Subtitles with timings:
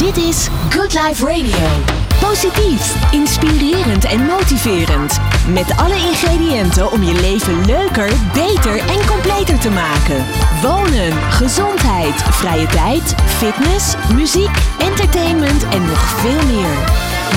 [0.00, 1.66] Dit is Good Life Radio.
[2.20, 5.18] Positief, inspirerend en motiverend.
[5.48, 10.24] Met alle ingrediënten om je leven leuker, beter en completer te maken.
[10.62, 16.76] Wonen, gezondheid, vrije tijd, fitness, muziek, entertainment en nog veel meer.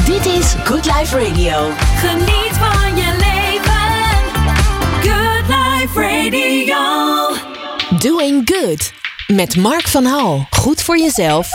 [0.05, 1.69] Dit is Good Life Radio.
[1.95, 3.83] Geniet van je leven.
[5.01, 7.35] Good Life Radio.
[7.99, 8.93] Doing Good.
[9.27, 10.47] Met Mark van Hal.
[10.49, 11.47] Goed voor jezelf,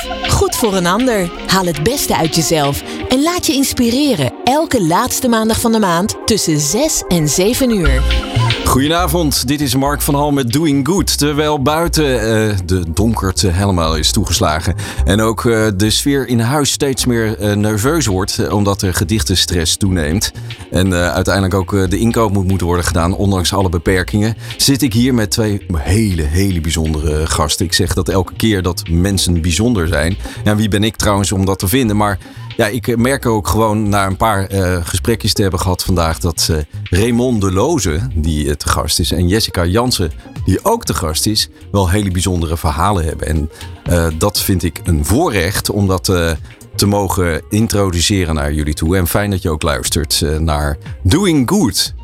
[0.59, 1.31] voor een ander.
[1.47, 4.33] Haal het beste uit jezelf en laat je inspireren.
[4.45, 8.28] Elke laatste maandag van de maand tussen 6 en 7 uur.
[8.69, 11.19] Goedenavond, dit is Mark van Hal met Doing Good.
[11.19, 14.75] Terwijl buiten eh, de donkerte helemaal is toegeslagen.
[15.05, 18.49] En ook eh, de sfeer in huis steeds meer eh, nerveus wordt.
[18.51, 20.33] omdat er gedichtenstress toeneemt.
[20.71, 23.15] En uiteindelijk ook de inkoop moet moeten worden gedaan.
[23.15, 24.37] Ondanks alle beperkingen.
[24.57, 27.67] Zit ik hier met twee hele, hele bijzondere gasten.
[27.67, 30.17] Ik zeg dat elke keer dat mensen bijzonder zijn.
[30.45, 31.97] Ja, wie ben ik trouwens om dat te vinden?
[31.97, 32.19] Maar
[32.59, 36.49] ja, ik merk ook gewoon na een paar eh, gesprekjes te hebben gehad vandaag dat
[36.51, 36.57] eh
[37.01, 40.13] Raymond de Loze, die eh, te gast is, en Jessica Jansen,
[40.45, 43.27] die ook te gast is, wel hele bijzondere verhalen hebben.
[43.27, 43.51] En
[44.19, 46.05] dat vind ik een voorrecht om dat
[46.75, 48.97] te mogen introduceren naar jullie toe.
[48.97, 51.95] En fijn dat je ook luistert naar Doing Good.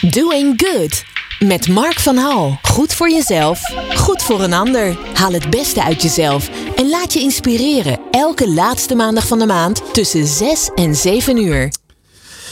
[0.00, 1.13] Doing Good.
[1.38, 2.58] Met Mark van Hal.
[2.62, 3.60] Goed voor jezelf,
[3.96, 4.96] goed voor een ander.
[5.14, 8.00] Haal het beste uit jezelf en laat je inspireren.
[8.10, 11.72] Elke laatste maandag van de maand tussen 6 en 7 uur.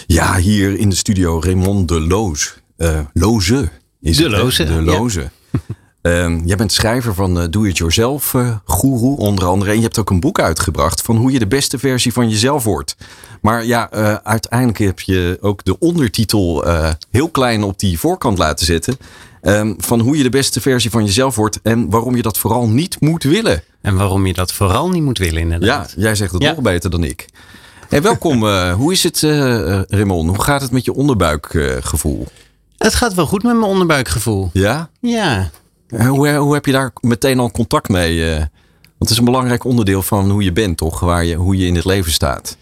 [0.06, 2.50] Ja, hier in de studio Raymond de Loze.
[2.76, 3.68] Eh, Loze
[4.00, 4.38] is De het, hè?
[4.38, 4.80] Loze, De ja.
[4.80, 5.30] Loze.
[6.02, 9.70] Ehm, jij bent schrijver van eh, Do It Yourself eh Guru onder andere.
[9.70, 12.64] En je hebt ook een boek uitgebracht van hoe je de beste versie van jezelf
[12.64, 12.96] wordt.
[13.42, 18.38] Maar ja, eh, uiteindelijk heb je ook de ondertitel eh, heel klein op die voorkant
[18.38, 18.96] laten zetten.
[19.40, 22.68] Ehm, van hoe je de beste versie van jezelf wordt en waarom je dat vooral
[22.68, 23.62] niet moet willen.
[23.80, 25.94] En waarom je dat vooral niet moet willen Ja, inderdaad.
[25.96, 26.50] jij zegt het Ja.
[26.52, 27.26] nog beter dan ik.
[27.88, 28.46] Hey, welkom.
[28.48, 30.28] eh, hoe is het, eh, Raymond?
[30.28, 32.26] Hoe gaat het met je onderbuikgevoel?
[32.78, 34.50] Het gaat wel goed met mijn onderbuikgevoel.
[34.52, 34.90] ja?
[35.00, 35.50] Ja.
[36.06, 38.38] Hoe, hoe heb je daar meteen al contact mee?
[39.02, 41.00] Het is een belangrijk onderdeel van hoe je bent, toch?
[41.00, 42.56] Waar je, hoe je in het leven staat.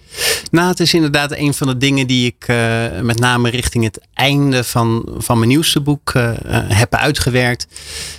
[0.51, 4.01] Nou, het is inderdaad een van de dingen die ik eh, met name richting het
[4.15, 7.67] einde van, van mijn nieuwste boek eh, eh, heb uitgewerkt.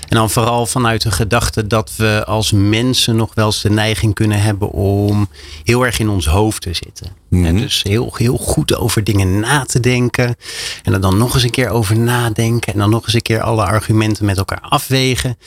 [0.09, 4.13] En dan vooral vanuit de gedachte dat we als mensen nog wel eens de neiging
[4.13, 5.29] kunnen hebben om
[5.63, 7.07] heel erg in ons hoofd te zitten.
[7.29, 7.45] Mhm.
[7.45, 10.35] En dus heel, heel goed over dingen na te denken.
[10.83, 12.73] En er dan nog eens een keer over nadenken.
[12.73, 15.37] En dan nog eens een keer alle argumenten met elkaar afwegen.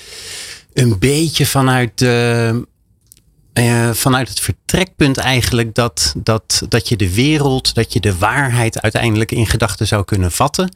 [0.75, 2.67] Een beetje vanuit de
[3.55, 8.81] eh, vanuit het vertrekpunt eigenlijk dat, dat, dat je de wereld, dat je de waarheid
[8.81, 10.75] uiteindelijk in gedachten zou kunnen vatten.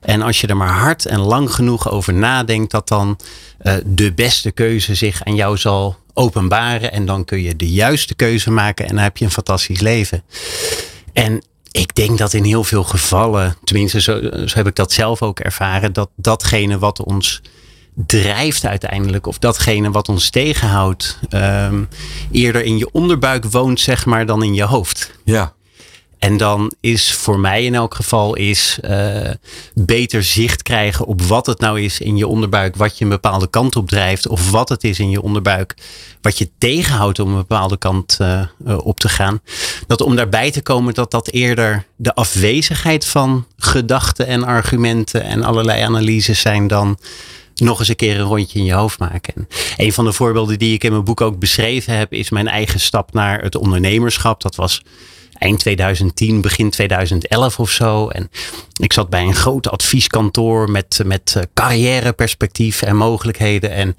[0.00, 3.18] En als je er maar hard en lang genoeg over nadenkt, dat dan
[3.58, 6.92] eh, de beste keuze zich aan jou zal openbaren.
[6.92, 10.22] En dan kun je de juiste keuze maken en dan heb je een fantastisch leven.
[11.12, 15.22] En ik denk dat in heel veel gevallen, tenminste zo, zo heb ik dat zelf
[15.22, 17.42] ook ervaren, dat datgene wat ons
[17.94, 21.84] drijft uiteindelijk, of datgene wat ons tegenhoudt, ehm,
[22.30, 25.10] eerder in je onderbuik woont, zeg maar, dan in je hoofd.
[25.24, 25.54] Ja.
[26.24, 29.30] En dan is voor mij in elk geval is eh,
[29.74, 33.50] beter zicht krijgen op wat het nou is in je onderbuik, wat je een bepaalde
[33.50, 35.74] kant op drijft, of wat het is in je onderbuik,
[36.20, 38.46] wat je tegenhoudt om een bepaalde kant eh, eh,
[38.86, 39.40] op te gaan.
[39.86, 45.42] Dat om daarbij te komen dat dat eerder de afwezigheid van gedachten en argumenten en
[45.42, 46.98] allerlei analyses zijn dan
[47.54, 49.34] nog eens een keer een rondje in je hoofd maken.
[49.34, 52.48] En een van de voorbeelden die ik in mijn boek ook beschreven heb, is mijn
[52.48, 54.42] eigen stap naar het ondernemerschap.
[54.42, 54.82] Dat was
[55.38, 58.08] eind 2010, begin 2011 of zo.
[58.08, 58.30] En
[58.80, 63.70] ik zat bij een groot advieskantoor met, met eh, carrièreperspectief en mogelijkheden.
[63.70, 63.96] En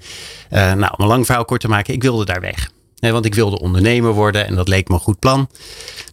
[0.50, 2.70] eh, nou, om een lang verhaal kort te maken, ik wilde daar weg.
[3.12, 5.48] Want ik wilde ondernemer worden en dat leek me een goed plan.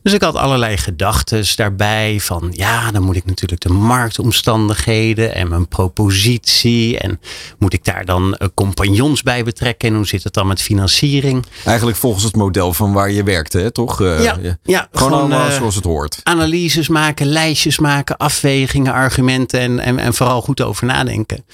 [0.01, 5.47] Dus ik had allerlei gedachten daarbij van ja, dan moet ik natuurlijk de marktomstandigheden en
[5.47, 7.19] mijn propositie en
[7.57, 11.45] moet ik daar dan eh, compagnons bij betrekken en hoe zit het dan met financiering?
[11.65, 14.01] Eigenlijk volgens het model van waar je werkte, hè, toch?
[14.01, 16.19] Eh, Ja, ja, Gewoon, gewoon, allemaal eh, zoals het hoort.
[16.23, 21.45] analyses maken, lijstjes maken, afwegingen, argumenten en, en, en vooral goed over nadenken.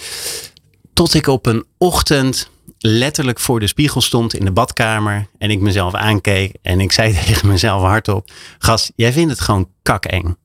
[0.93, 2.49] Tot ik op een ochtend
[2.79, 7.13] letterlijk voor de spiegel stond in de badkamer en ik mezelf aankeek en ik zei
[7.25, 8.29] tegen mezelf hardop:
[8.59, 10.37] Gast, jij vindt het gewoon kakeng.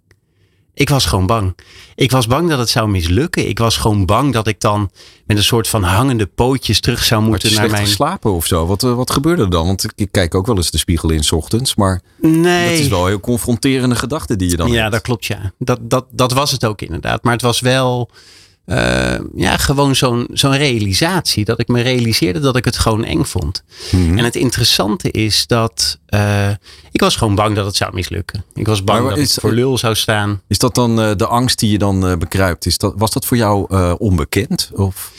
[0.77, 1.57] Ik was gewoon bang.
[1.95, 3.49] Ik was bang dat het zou mislukken.
[3.49, 4.91] Ik was gewoon bang dat ik dan
[5.27, 7.87] met een soort van hangende pootjes terug zou moeten naar mijn.
[7.87, 8.67] geslapen of zo?
[8.67, 9.67] Wat, eh, wat gebeurde er dan?
[9.67, 11.75] Want ik, kijk ook wel eens de spiegel in 's ochtends.
[11.75, 12.71] Maar Nee.
[12.71, 14.93] dat is wel heel confronterende gedachten die je dan Ja, hebt.
[14.93, 15.53] dat klopt, ja.
[15.59, 17.23] Dat, dat, dat was het ook inderdaad.
[17.23, 18.11] Maar het was wel
[18.65, 21.45] eh, ja, gewoon zo'n zo'n realisatie.
[21.45, 23.63] Dat ik me realiseerde dat ik het gewoon eng vond.
[23.91, 24.19] Mhm.
[24.19, 26.51] En het interessante is dat eh,
[26.93, 28.45] ik was gewoon bang dat het zou mislukken.
[28.55, 30.41] Ik was bang Maar dat is- ik voor lul zou staan.
[30.49, 32.67] Is dat dan eh, de angst die je dan eh, bekruipt?
[32.67, 34.71] Is dat, was dat voor jou onbekend?
[34.75, 35.13] Of?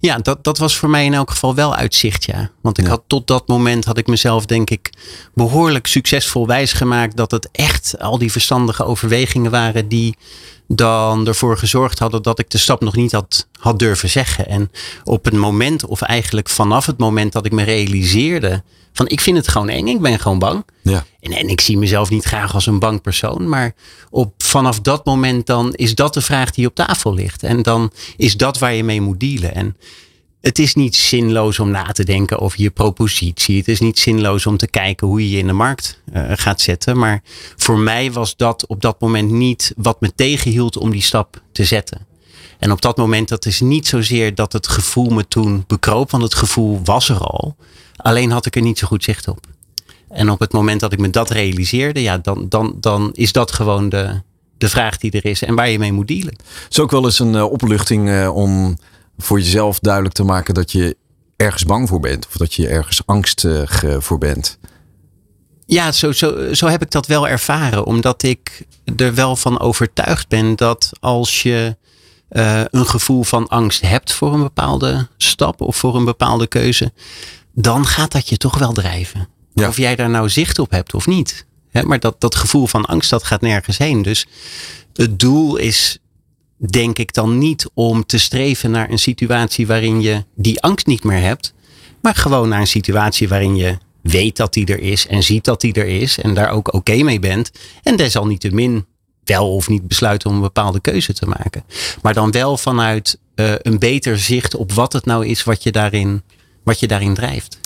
[0.00, 2.50] Ja, dat, dat was voor mij in elk geval wel uitzicht, ja.
[2.60, 2.90] Want ik Ja.
[2.90, 4.90] had tot dat moment had ik mezelf, denk ik,
[5.34, 10.16] behoorlijk succesvol wijsgemaakt dat het echt al die verstandige overwegingen waren die
[10.68, 14.48] dan ervoor gezorgd hadden dat ik de stap nog niet had, had durven zeggen.
[14.48, 14.70] En
[15.04, 18.62] op het moment, of eigenlijk vanaf het moment dat ik me realiseerde
[18.92, 20.64] van ik vind het gewoon eng, ik ben gewoon bang.
[20.82, 21.04] Ja.
[21.20, 23.48] En, en ik zie mezelf niet graag als een bang persoon.
[23.48, 23.74] Maar
[24.10, 27.42] op, vanaf dat moment dan is dat de vraag die op tafel ligt.
[27.42, 29.54] En dan is dat waar je mee moet dealen.
[29.54, 29.76] En
[30.40, 33.58] het is niet zinloos om na te denken over je propositie.
[33.58, 36.60] Het is niet zinloos om te kijken hoe je je in de markt eh, gaat
[36.60, 36.98] zetten.
[36.98, 37.22] Maar
[37.56, 41.64] voor mij was dat op dat moment niet wat me tegenhield om die stap te
[41.64, 42.11] zetten.
[42.62, 46.10] En op dat moment, dat is niet zozeer dat het gevoel me toen bekroop.
[46.10, 47.56] Want het gevoel was er al.
[47.96, 49.46] Alleen had ik er niet zo goed zicht op.
[50.08, 53.52] En op het moment dat ik me dat realiseerde, ja, dan, dan, dan is dat
[53.52, 54.20] gewoon de,
[54.58, 56.34] de vraag die er is en waar je mee moet dealen.
[56.62, 58.78] Het is ook wel eens een eh, opluchting eh, om
[59.18, 60.96] voor jezelf duidelijk te maken dat je
[61.36, 62.26] ergens bang voor bent.
[62.26, 64.58] Of dat je ergens angstig eh, voor bent.
[65.66, 67.84] Ja, zo, zo, zo heb ik dat wel ervaren.
[67.84, 68.66] Omdat ik
[68.96, 71.76] er wel van overtuigd ben dat als je
[72.32, 76.92] eh, een gevoel van angst hebt voor een bepaalde stap of voor een bepaalde keuze,
[77.54, 79.28] dan gaat dat je toch wel drijven.
[79.54, 79.68] Ja.
[79.68, 81.46] Of jij daar nou zicht op hebt of niet.
[81.70, 84.02] Hè, maar dat, dat gevoel van angst, dat gaat nergens heen.
[84.02, 84.26] Dus
[84.92, 85.98] het doel is,
[86.56, 91.04] denk ik dan niet om te streven naar een situatie waarin je die angst niet
[91.04, 91.54] meer hebt.
[92.02, 95.60] Maar gewoon naar een situatie waarin je weet dat die er is en ziet dat
[95.60, 96.18] die er is.
[96.18, 97.50] En daar ook oké mee bent.
[97.82, 98.86] En desalniettemin
[99.24, 101.64] wel of niet besluiten om een bepaalde keuze te maken.
[102.02, 105.72] Maar dan wel vanuit eh, een beter zicht op wat het nou is wat je
[105.72, 106.22] daarin,
[106.62, 107.58] wat je daarin drijft.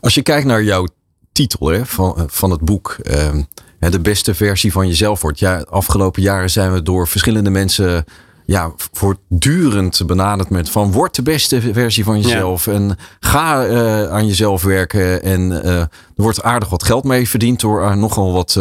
[0.00, 0.86] Als je kijkt naar jouw
[1.32, 2.96] titel hè, van, eh, van het boek.
[3.02, 3.42] ehm,
[3.78, 5.38] de beste versie van jezelf wordt.
[5.38, 8.04] Ja, afgelopen jaren zijn we door verschillende mensen
[8.46, 12.66] ja, voortdurend benaderd met van word de beste versie van jezelf.
[12.66, 15.22] En ga eh, aan jezelf werken.
[15.22, 18.56] En er wordt aardig wat geld mee verdiend door nogal wat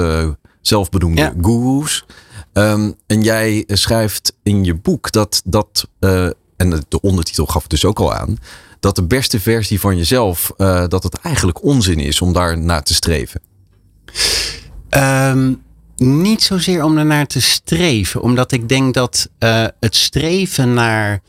[0.67, 1.33] zelfbedoemde Ja.
[1.41, 2.06] gurus.
[2.53, 6.25] Ehm, en jij schrijft in je boek dat dat, eh,
[6.57, 8.38] en de- de ondertitel gaf het dus ook al aan,
[8.79, 12.83] dat de beste versie van jezelf, eh, dat het eigenlijk onzin is om daar naar
[12.83, 13.41] te streven.
[14.89, 15.53] Ehm,
[15.95, 21.21] niet zozeer om ernaar te streven, omdat ik denk dat eh, het streven naar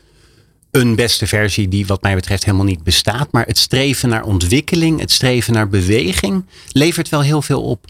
[0.71, 4.99] een beste versie, die wat mij betreft helemaal niet bestaat, maar het streven naar ontwikkeling,
[4.99, 7.85] het streven naar beweging, levert wel heel veel op.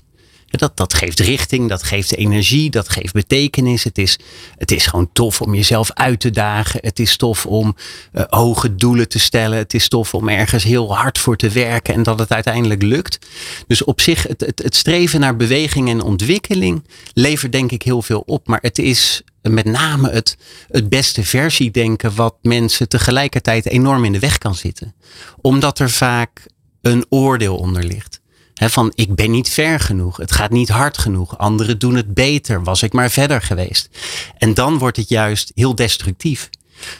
[0.47, 3.83] Dat, dat geeft richting, dat geeft energie, dat geeft betekenis.
[3.83, 4.19] Het is,
[4.57, 6.79] het is gewoon tof om jezelf uit te dagen.
[6.83, 7.75] Het is tof om
[8.11, 9.57] eh, hoge doelen te stellen.
[9.57, 13.19] Het is tof om ergens heel hard voor te werken en dat het uiteindelijk lukt.
[13.67, 16.83] Dus op zich, het, het, het streven naar beweging en ontwikkeling
[17.13, 18.47] levert denk ik heel veel op.
[18.47, 24.11] Maar het is met name het, het beste versie denken wat mensen tegelijkertijd enorm in
[24.11, 24.95] de weg kan zitten.
[25.41, 26.45] Omdat er vaak
[26.81, 28.21] een oordeel onder ligt.
[28.59, 32.63] Van ik ben niet ver genoeg, het gaat niet hard genoeg, anderen doen het beter,
[32.63, 33.89] was ik maar verder geweest.
[34.37, 36.49] En dan wordt het juist heel destructief.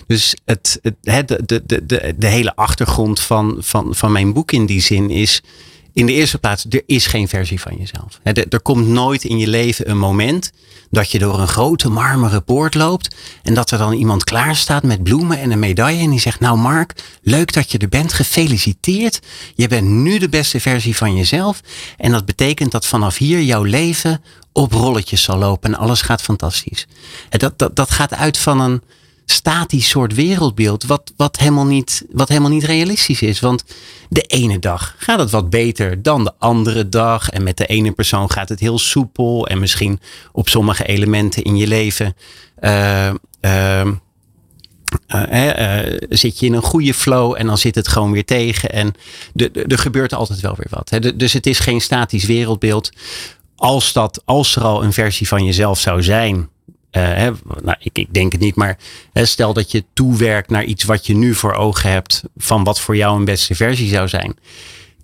[0.08, 4.66] Dus het, het, de, de, de, de hele achtergrond van, van, van mijn boek in
[4.66, 5.42] die zin is.
[5.98, 8.20] In de eerste plaats, er is geen versie van jezelf.
[8.24, 10.52] Er komt nooit in je leven een moment
[10.90, 13.16] dat je door een grote marmeren poort loopt.
[13.44, 16.04] En dat er dan iemand klaar staat met bloemen en een medaille.
[16.04, 18.14] En die zegt, nou Mark, leuk dat je er bent.
[18.14, 19.20] Gefeliciteerd.
[19.56, 21.62] Je bent nu de beste versie van jezelf.
[21.98, 25.74] En dat betekent dat vanaf hier jouw leven op rolletjes zal lopen.
[25.74, 26.88] En alles gaat fantastisch.
[27.30, 28.82] Dat, dat, dat gaat uit van een
[29.30, 30.84] statisch soort wereldbeeld.
[30.86, 33.40] Wat, wat, helemaal niet, wat helemaal niet realistisch is.
[33.40, 33.64] Want
[34.10, 37.30] de ene dag gaat het wat beter dan de andere dag.
[37.30, 39.48] En met de ene persoon gaat het heel soepel.
[39.48, 40.00] En misschien
[40.32, 42.16] op sommige elementen in je leven.
[42.60, 43.10] eh,
[45.08, 48.72] eh, eh, zit je in een goede flow en dan zit het gewoon weer tegen.
[48.72, 48.94] En
[49.68, 50.90] er gebeurt altijd wel weer wat.
[50.90, 51.16] Hè.
[51.16, 52.90] Dus het is geen statisch wereldbeeld.
[53.56, 56.50] Als, dat, als er al een versie van jezelf zou zijn.
[56.98, 57.32] Eh, hè,
[57.64, 58.78] nou, ik, ik denk het niet, maar
[59.14, 62.24] hè, stel dat je toewerkt naar iets wat je nu voor ogen hebt.
[62.38, 64.36] van wat voor jou een beste versie zou zijn.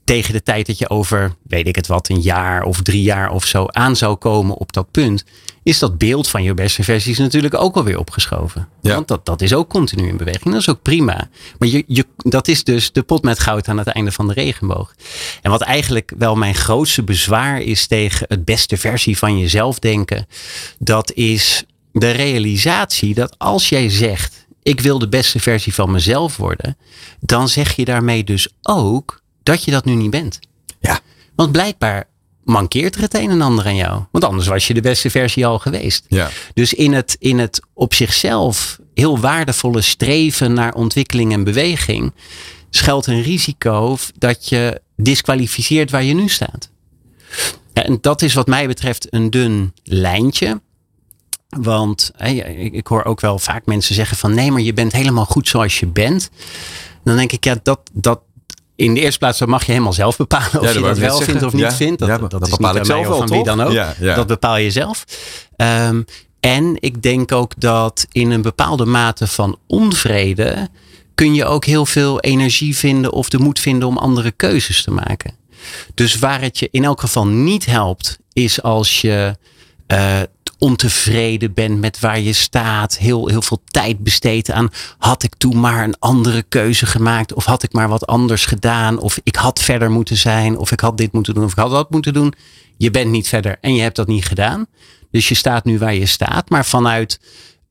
[0.03, 3.31] Tegen de tijd dat je over, weet ik het wat, een jaar of drie jaar
[3.31, 5.23] of zo aan zou komen op dat punt.
[5.63, 8.67] is dat beeld van je beste versies natuurlijk ook alweer opgeschoven.
[8.81, 8.93] Ja.
[8.93, 10.43] Want dat, dat is ook continu in beweging.
[10.43, 11.29] Dat is ook prima.
[11.59, 14.33] Maar je, je, dat is dus de pot met goud aan het einde van de
[14.33, 14.95] regenboog.
[15.41, 20.27] En wat eigenlijk wel mijn grootste bezwaar is tegen het beste versie van jezelf denken.
[20.79, 24.41] Dat is de realisatie dat als jij zegt.
[24.63, 26.77] ik wil de beste versie van mezelf worden,
[27.19, 30.39] dan zeg je daarmee dus ook dat je dat nu niet bent.
[30.79, 30.99] Ja.
[31.35, 32.09] Want blijkbaar
[32.43, 34.03] mankeert er het een en ander aan jou.
[34.11, 36.05] Want anders was je de beste versie al geweest.
[36.07, 36.29] Ja.
[36.53, 42.13] Dus in het, in het op zichzelf heel waardevolle streven naar ontwikkeling en beweging
[42.69, 46.69] schuilt een risico dat je disqualificeert waar je nu staat.
[47.73, 50.61] En dat is wat mij betreft een dun lijntje.
[51.61, 52.11] Want
[52.71, 55.79] ik, hoor ook wel vaak mensen zeggen van nee, maar je bent helemaal goed zoals
[55.79, 56.29] je bent.
[57.03, 58.21] Dan denk ik, ja, dat, dat
[58.75, 60.97] in de eerste plaats dat mag je helemaal zelf bepalen of Ja, dat je dat
[60.97, 61.25] wel zeggen.
[61.25, 61.99] vindt of niet Ja, vindt.
[61.99, 63.95] Dat, ja, dat, dat is bepaal niet ik zelf wel, aan wie dan ook.
[63.99, 65.05] Dat bepaal je zelf.
[65.55, 66.01] Ehm,
[66.39, 70.69] en ik denk ook dat in een bepaalde mate van onvrede
[71.15, 74.91] kun je ook heel veel energie vinden of de moed vinden om andere keuzes te
[74.91, 75.35] maken.
[75.93, 79.37] Dus waar het je in elk geval niet helpt, is als je
[79.87, 80.19] eh,
[80.63, 85.59] ontevreden bent met waar je staat, heel, heel veel tijd besteedt aan had ik toen
[85.59, 89.61] maar een andere keuze gemaakt of had ik maar wat anders gedaan of ik had
[89.61, 92.33] verder moeten zijn of ik had dit moeten doen of ik had dat moeten doen.
[92.77, 94.65] Je bent niet verder en je hebt dat niet gedaan.
[95.11, 97.19] Dus je staat nu waar je staat, maar vanuit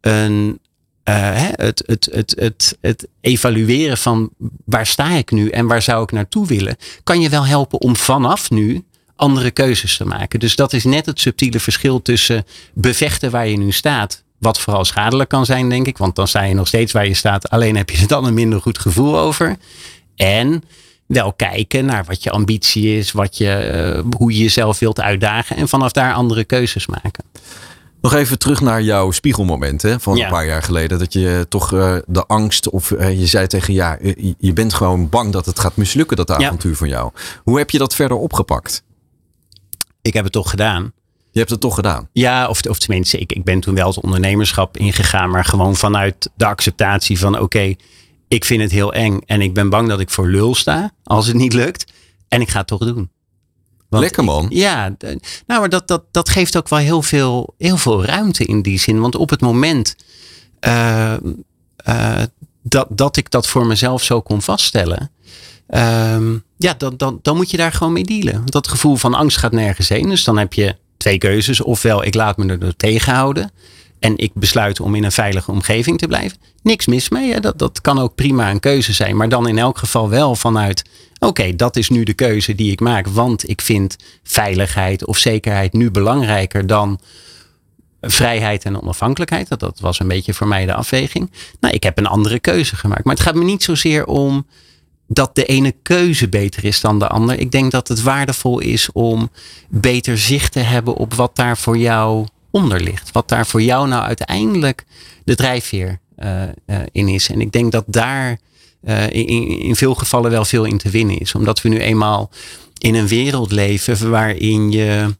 [0.00, 0.58] een,
[1.02, 4.30] eh, het, het, het, het, het evalueren van
[4.64, 7.96] waar sta ik nu en waar zou ik naartoe willen, kan je wel helpen om
[7.96, 8.84] vanaf nu
[9.22, 10.40] andere keuzes te maken.
[10.40, 14.22] Dus dat is net het subtiele verschil tussen bevechten waar je nu staat.
[14.38, 15.98] Wat vooral schadelijk kan zijn, denk ik.
[15.98, 17.50] Want dan sta je nog steeds waar je staat.
[17.50, 19.56] Alleen heb je er dan een minder goed gevoel over.
[20.16, 20.62] En
[21.06, 23.12] wel kijken naar wat je ambitie is.
[23.12, 25.56] Wat je, eh, hoe je jezelf wilt uitdagen.
[25.56, 27.24] En vanaf daar andere keuzes maken.
[28.00, 30.24] Nog even terug naar jouw spiegelmoment hè, van Ja.
[30.24, 30.98] een paar jaar geleden.
[30.98, 33.98] Dat je toch eh, de angst, of eh, je zei tegen ja,
[34.38, 36.34] je, bent gewoon bang dat het gaat mislukken, dat Ja.
[36.36, 37.10] avontuur van jou.
[37.42, 38.82] Hoe heb je dat verder opgepakt?
[40.02, 40.92] Ik heb het toch gedaan.
[41.30, 42.08] Je hebt het toch gedaan.
[42.12, 46.30] Ja, of, of tenminste, ik, ik ben toen wel het ondernemerschap ingegaan, maar gewoon vanuit
[46.34, 47.74] de acceptatie van oké,
[48.28, 51.26] ik vind het heel eng en ik ben bang dat ik voor lul sta als
[51.26, 51.92] het niet lukt.
[52.28, 53.10] En ik ga het toch doen.
[53.88, 54.46] Want Lekker man.
[54.48, 54.96] Ja,
[55.46, 58.78] nou, maar dat, dat, dat geeft ook wel heel veel, heel veel ruimte in die
[58.78, 59.00] zin.
[59.00, 59.96] Want op het moment
[60.60, 61.14] eh,
[61.76, 62.22] eh,
[62.62, 65.10] dat, dat ik dat voor mezelf zo kon vaststellen.
[65.66, 68.42] ehm, ja, dan, dan, dan moet je daar gewoon mee dealen.
[68.44, 70.08] Dat gevoel van angst gaat nergens heen.
[70.08, 71.60] Dus dan heb je twee keuzes.
[71.60, 73.50] Ofwel, ik laat me er tegenhouden.
[73.98, 76.38] En ik besluit om in een veilige omgeving te blijven.
[76.62, 77.32] Niks mis mee.
[77.32, 77.40] Hè?
[77.40, 79.16] Dat, dat kan ook prima een keuze zijn.
[79.16, 80.84] Maar dan in elk geval wel vanuit.
[81.18, 83.06] Oké, dat is nu de keuze die ik maak.
[83.06, 87.00] Want ik vind veiligheid of zekerheid nu belangrijker dan
[88.00, 89.48] vrijheid en onafhankelijkheid.
[89.48, 91.30] Dat, dat was een beetje voor mij de afweging.
[91.60, 93.04] Nou, ik heb een andere keuze gemaakt.
[93.04, 94.46] Maar het gaat me niet zozeer om
[95.06, 97.38] dat de ene keuze beter is dan de ander.
[97.38, 99.30] Ik denk dat het waardevol is om
[99.68, 103.12] beter zicht te hebben op wat daar voor jou onder ligt.
[103.12, 104.84] Wat daar voor jou nou uiteindelijk
[105.24, 106.50] de drijfveer eh, eh,
[106.92, 107.30] in is.
[107.30, 108.38] En ik denk dat daar
[108.82, 111.34] eh, in, in veel gevallen wel veel in te winnen is.
[111.34, 112.30] Omdat we nu eenmaal
[112.78, 115.16] in een wereld leven waarin je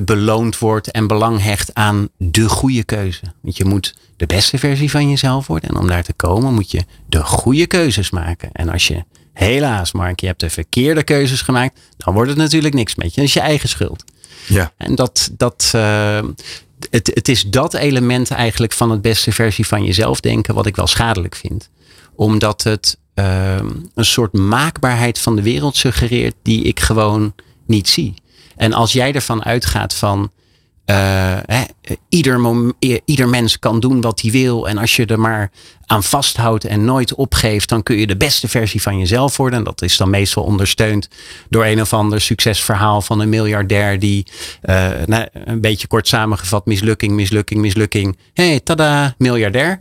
[0.00, 3.22] beloond wordt en belang hecht aan de goede keuze.
[3.40, 5.70] Want je moet de beste versie van jezelf worden.
[5.70, 8.52] En om daar te komen moet je de goede keuzes maken.
[8.52, 12.74] En als je helaas, Mark, je hebt de verkeerde keuzes gemaakt, dan wordt het natuurlijk
[12.74, 13.20] niks met je.
[13.20, 14.04] Dat is je eigen schuld.
[14.46, 14.72] Ja.
[14.76, 16.24] En dat, dat, eh,
[16.90, 20.76] het, het is dat element eigenlijk van het beste versie van jezelf denken wat ik
[20.76, 21.70] wel schadelijk vind.
[22.14, 23.56] Omdat het eh,
[23.94, 27.34] een soort maakbaarheid van de wereld suggereert die ik gewoon
[27.66, 28.14] niet zie.
[28.56, 30.30] En als jij ervan uitgaat van
[30.86, 31.62] eh, hè,
[32.08, 32.72] ieder,
[33.04, 34.68] ieder mens kan doen wat hij wil.
[34.68, 35.50] En als je er maar
[35.86, 39.58] aan vasthoudt en nooit opgeeft, dan kun je de beste versie van jezelf worden.
[39.58, 41.08] En dat is dan meestal ondersteund
[41.48, 44.26] door een of ander succesverhaal van een miljardair die,
[44.60, 48.18] eh, nou, een beetje kort samengevat, mislukking, mislukking, mislukking.
[48.34, 49.80] Hey, tada, miljardair.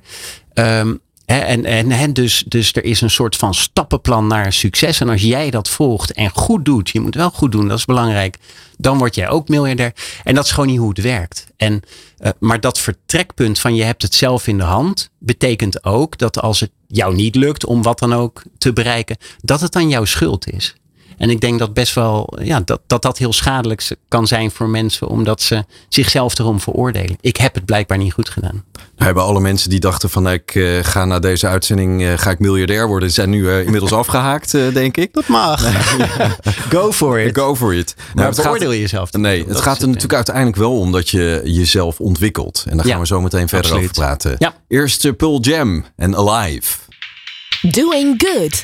[0.53, 0.93] Ehm,
[1.25, 4.99] en en dus, dus er is een soort van stappenplan naar succes.
[4.99, 7.85] En als jij dat volgt en goed doet, je moet wel goed doen, dat is
[7.85, 8.37] belangrijk.
[8.77, 9.93] Dan word jij ook miljardair.
[10.23, 11.47] En dat is gewoon niet hoe het werkt.
[11.57, 11.81] En,
[12.17, 16.41] eh, maar dat vertrekpunt van je hebt het zelf in de hand, betekent ook dat
[16.41, 20.05] als het jou niet lukt om wat dan ook te bereiken, dat het dan jouw
[20.05, 20.75] schuld is.
[21.17, 24.69] En ik denk dat best wel, ja, dat, dat dat heel schadelijk kan zijn voor
[24.69, 27.17] mensen, omdat ze zichzelf erom veroordelen.
[27.21, 28.63] Ik heb het blijkbaar niet goed gedaan.
[28.73, 32.29] Nou, hebben alle mensen die dachten van ik eh, ga na deze uitzending eh, ga
[32.29, 35.13] ik miljardair worden, zijn nu eh, inmiddels afgehaakt, eh, denk ik.
[35.13, 35.61] Dat mag.
[36.75, 37.37] Go for it.
[37.37, 37.95] Go for it.
[38.13, 39.11] Maar het gaat- jezelf.
[39.11, 42.63] Nee, het gaat er natuurlijk uiteindelijk wel om dat je jezelf ontwikkelt.
[42.69, 43.89] En daar Ja, gaan we zo meteen verder absoluut.
[43.89, 44.35] over praten.
[44.37, 44.53] Ja.
[44.67, 46.77] Eerst Pearl Jam en Alive.
[47.61, 48.63] Doing Good.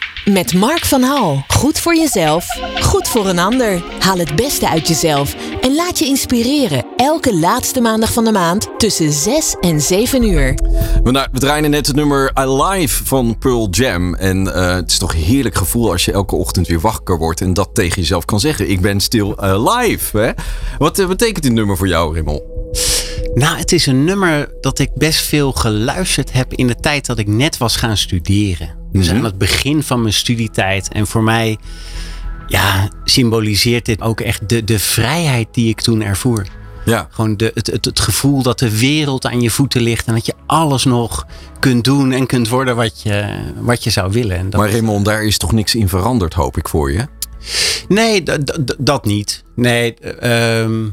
[0.25, 1.43] Met Mark van Hal.
[1.47, 2.45] Goed voor jezelf,
[2.81, 3.83] goed voor een ander.
[3.99, 6.85] Haal het beste uit jezelf en laat je inspireren.
[6.95, 10.53] Elke laatste maandag van de maand tussen 6 en 7 uur.
[11.03, 14.15] We, draaien net het nummer Alive van Pearl Jam.
[14.15, 17.41] En eh, het is toch een heerlijk gevoel als je elke ochtend weer wakker wordt
[17.41, 18.69] en dat tegen jezelf kan zeggen.
[18.69, 20.17] Ik ben stil alive.
[20.17, 20.31] Hè?
[20.77, 22.60] Wat eh, betekent dit nummer voor jou, Rimmel?
[23.33, 27.17] Nou, het is een nummer dat ik best veel geluisterd heb in de tijd dat
[27.17, 28.75] ik net was gaan studeren.
[28.91, 29.15] Dus Mhm.
[29.17, 30.87] aan het begin van mijn studietijd.
[30.91, 31.57] En voor mij
[32.47, 36.45] ja, symboliseert dit ook echt de, de vrijheid die ik toen ervoer.
[36.85, 37.07] Ja.
[37.11, 40.07] Gewoon de, het, het, het gevoel dat de wereld aan je voeten ligt.
[40.07, 41.25] En dat je alles nog
[41.59, 44.37] kunt doen en kunt worden wat je, wat je zou willen.
[44.37, 47.07] En dat, Maar Raymond, daar is toch niks in veranderd, hoop ik voor je?
[47.87, 48.23] Nee,
[48.79, 49.43] dat niet.
[49.55, 50.87] Nee, ehm,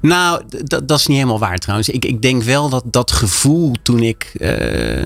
[0.00, 0.42] nou,
[0.84, 1.88] dat is niet helemaal waar trouwens.
[1.88, 5.04] Ik, ik denk wel dat dat gevoel toen ik eh,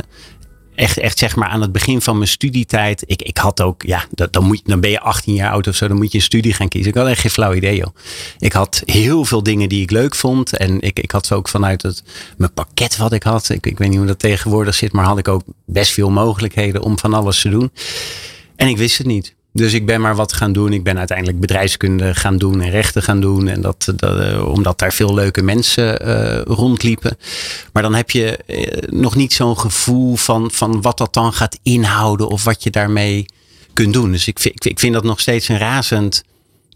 [0.74, 3.02] echt, echt zeg maar aan het begin van mijn studietijd.
[3.06, 5.88] Ik, ik had ook, ja, dan, moet, dan ben je 18 jaar oud of zo,
[5.88, 6.90] dan moet je een studie gaan kiezen.
[6.90, 7.94] Ik had echt geen flauw idee, joh.
[8.38, 10.56] Ik had heel veel dingen die ik leuk vond.
[10.56, 12.02] En ik, ik had ook vanuit het,
[12.36, 13.48] mijn pakket wat ik had.
[13.48, 16.82] Ik, ik weet niet hoe dat tegenwoordig zit, maar had ik ook best veel mogelijkheden
[16.82, 17.70] om van alles te doen.
[18.56, 19.34] En ik wist het niet.
[19.56, 20.72] Dus ik ben maar wat gaan doen.
[20.72, 23.48] Ik ben uiteindelijk bedrijfskunde gaan doen en rechten gaan doen.
[23.48, 27.16] En dat, dat, eh, omdat daar veel leuke mensen eh, rondliepen.
[27.72, 31.58] Maar dan heb je eh, nog niet zo'n gevoel van, van wat dat dan gaat
[31.62, 32.28] inhouden.
[32.28, 33.26] Of wat je daarmee
[33.72, 34.10] kunt doen.
[34.12, 36.24] Dus ik ik vind- dat nog steeds een razend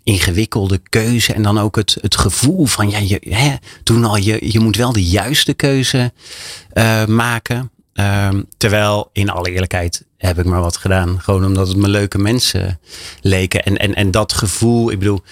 [0.03, 1.33] ingewikkelde keuze.
[1.33, 4.77] En dan ook het, het gevoel van, ja, je, hè, toen al, je, je moet
[4.77, 6.13] wel de juiste keuze
[6.73, 7.71] eh, maken.
[7.99, 11.21] Ehm, terwijl, in alle eerlijkheid, heb ik maar wat gedaan.
[11.21, 12.81] Gewoon omdat het me leuke mensen
[13.21, 13.65] leken.
[13.65, 15.23] En, en, en dat gevoel, ik bedoel,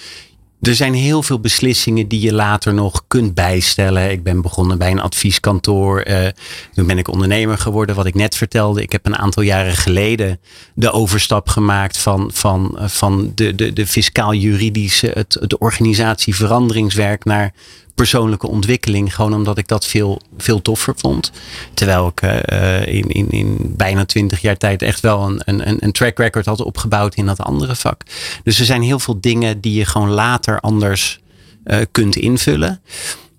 [0.61, 4.11] er zijn heel veel beslissingen die je later nog kunt bijstellen.
[4.11, 5.99] Ik ben begonnen bij een advieskantoor.
[5.99, 6.27] eh
[6.73, 8.81] toen ben ik ondernemer geworden, wat ik net vertelde.
[8.81, 10.39] Ik heb een aantal jaren geleden
[10.73, 17.53] de overstap gemaakt van, van, eh, van de, de, de fiscaal-juridische, het, het organisatieveranderingswerk naar
[17.97, 19.15] persoonlijke ontwikkeling.
[19.15, 21.31] Gewoon omdat ik dat veel, veel toffer vond.
[21.73, 25.91] Terwijl ik eh, in, in, in bijna twintig jaar tijd echt wel een, een, een
[25.91, 28.01] track record had opgebouwd in dat andere vak.
[28.43, 31.19] Dus er zijn heel veel dingen die je gewoon later anders
[31.63, 32.81] eh, kunt invullen.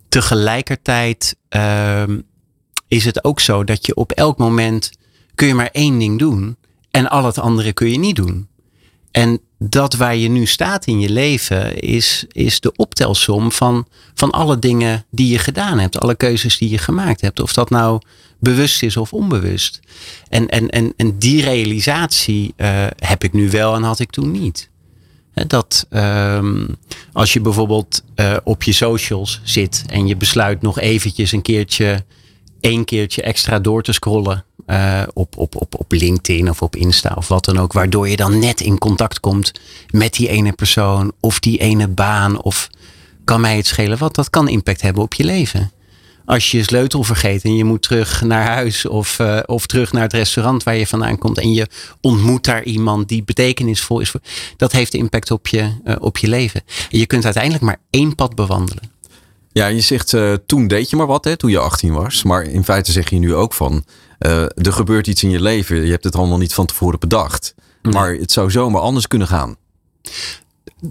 [0.08, 2.20] Tegelijkertijd ehm,
[2.88, 4.90] is het ook zo dat je op elk moment
[5.34, 6.56] kun je maar één ding doen.
[6.90, 8.48] En al het andere kun je niet doen.
[9.10, 14.30] En dat waar je nu staat in je leven is, is de optelsom van, van
[14.30, 16.00] alle dingen die je gedaan hebt.
[16.00, 17.40] Alle keuzes die je gemaakt hebt.
[17.40, 18.00] Of dat nou
[18.38, 19.80] bewust is of onbewust.
[20.28, 24.30] En, en, en, en die realisatie eh, heb ik nu wel en had ik toen
[24.30, 24.70] niet.
[25.46, 26.66] Dat ehm,
[27.12, 32.04] als je bijvoorbeeld eh, op je socials zit en je besluit nog eventjes een keertje,
[32.60, 37.14] één keertje extra door te scrollen eh, op, op, op, op LinkedIn of op Insta
[37.16, 39.52] of wat dan ook, waardoor je dan net in contact komt
[39.90, 42.68] met die ene persoon of die ene baan of
[43.24, 45.72] kan mij het schelen wat, dat kan impact hebben op je leven.
[46.24, 50.02] Als je sleutel vergeet en je moet terug naar huis of, eh, of terug naar
[50.02, 51.66] het restaurant waar je vandaan komt en je
[52.00, 54.20] ontmoet daar iemand die betekenisvol is, voor,
[54.56, 56.62] dat heeft impact op je, eh, op je leven.
[56.90, 58.90] En je kunt uiteindelijk maar één pad bewandelen.
[59.52, 62.22] Ja, je zegt toen deed je maar wat, hè, toen je 18 was.
[62.22, 63.84] Maar in feite zeg je nu ook van,
[64.18, 65.84] eh, er gebeurt iets in je leven.
[65.84, 67.54] Je hebt het allemaal niet van tevoren bedacht.
[67.82, 69.56] Maar het zou zomaar anders kunnen gaan.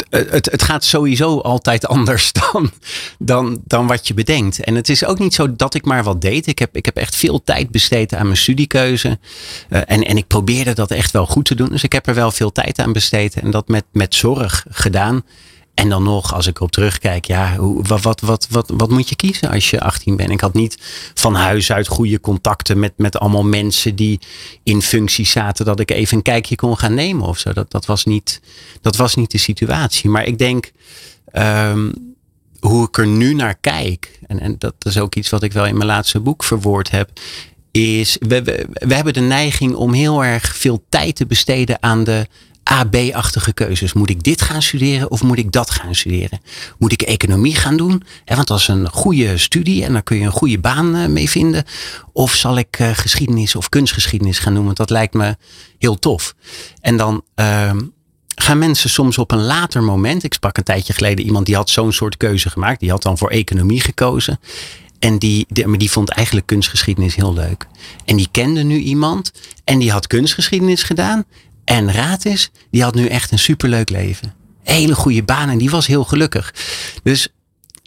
[0.10, 2.72] het, het- het gaat sowieso altijd anders dan,
[3.20, 4.60] dan, dan wat je bedenkt.
[4.64, 6.48] En het is ook niet zo dat ik maar wat deed.
[6.48, 9.20] Ik heb, ik heb echt veel tijd besteed aan mijn studiekeuze.
[9.70, 11.70] Eh, en, en ik probeerde dat echt wel goed te doen.
[11.70, 13.36] Dus ik heb er wel veel tijd aan besteed.
[13.36, 15.24] En dat met, met zorg gedaan.
[15.78, 19.16] En dan nog, als ik erop terugkijk, ja, wat, wat, wat, wat, wat moet je
[19.16, 20.30] kiezen als je 18 bent?
[20.30, 20.78] Ik had niet
[21.14, 24.20] van huis uit goede contacten met, met allemaal mensen die
[24.64, 27.54] in functies zaten dat ik even een kijkje kon gaan nemen of zo.
[27.54, 28.42] Dat, dat, was, niet,
[28.82, 30.10] dat was niet de situatie.
[30.10, 30.72] Maar ik denk,
[31.32, 31.92] ehm,
[32.60, 35.66] hoe ik er nu naar kijk, en, en dat is ook iets wat ik wel
[35.66, 37.10] in mijn laatste boek verwoord heb,
[37.78, 42.28] is we, hebben de neiging om heel erg veel tijd te besteden aan de
[42.64, 43.94] AB-achtige keuzes.
[43.94, 46.42] Moet ik dit gaan studeren of moet ik dat gaan studeren?
[46.78, 48.04] Moet ik economie gaan doen?
[48.26, 51.06] Hè, want dat is een goede studie en daar kun je een goede baan eh,
[51.06, 51.64] mee vinden.
[52.14, 54.66] Of zal ik eh, geschiedenis of kunstgeschiedenis gaan doen?
[54.66, 55.38] Want dat lijkt me
[55.78, 56.36] heel tof.
[56.82, 57.80] En dan ehm,
[58.36, 60.24] gaan mensen soms op een later moment.
[60.24, 62.80] Ik sprak een tijdje geleden iemand die had zo'n soort keuze gemaakt.
[62.80, 64.40] Die had dan voor economie gekozen.
[65.00, 67.68] En die, die, die vond eigenlijk kunstgeschiedenis heel leuk.
[68.06, 69.32] En die kende nu iemand.
[69.64, 71.24] En die had kunstgeschiedenis gedaan.
[71.64, 74.34] En raad is, die had nu echt een superleuk leven.
[74.64, 76.54] Hele goede baan en die was heel gelukkig.
[77.04, 77.28] Dus,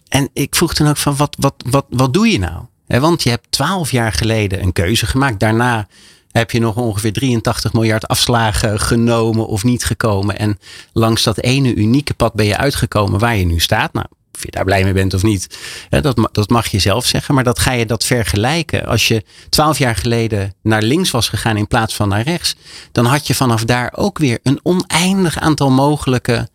[0.08, 2.64] en ik vroeg toen ook van, wat, wat, wat, wat doe je nou?
[2.86, 5.40] Want je hebt twaalf jaar geleden een keuze gemaakt.
[5.40, 5.88] Daarna
[6.30, 10.38] Heb je nog ongeveer 83 miljard afslagen genomen of niet gekomen?
[10.38, 10.58] En
[10.92, 13.92] langs dat ene unieke pad ben je uitgekomen waar je nu staat.
[13.92, 14.06] Nou,
[14.40, 17.34] of je daar blij mee bent of niet, dat, dat mag je zelf zeggen.
[17.34, 18.86] Maar dat ga je dat vergelijken.
[18.86, 22.54] Als je twaalf jaar geleden naar links was gegaan in plaats van naar rechts,
[22.92, 26.48] dan had je vanaf daar ook weer een oneindig aantal mogelijke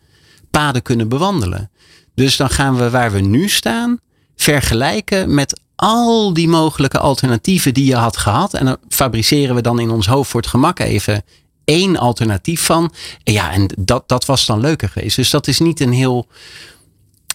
[0.50, 1.70] paden kunnen bewandelen.
[2.14, 4.00] Dus dan gaan we waar we nu staan
[4.36, 8.54] vergelijken met al die mogelijke alternatieven die je had gehad.
[8.54, 11.24] En dan fabriceren we dan in ons hoofd voor het gemak even
[11.64, 12.92] één alternatief van.
[13.22, 15.16] En ja, en dat, dat was dan leuker geweest.
[15.16, 16.26] Dus dat is niet een heel,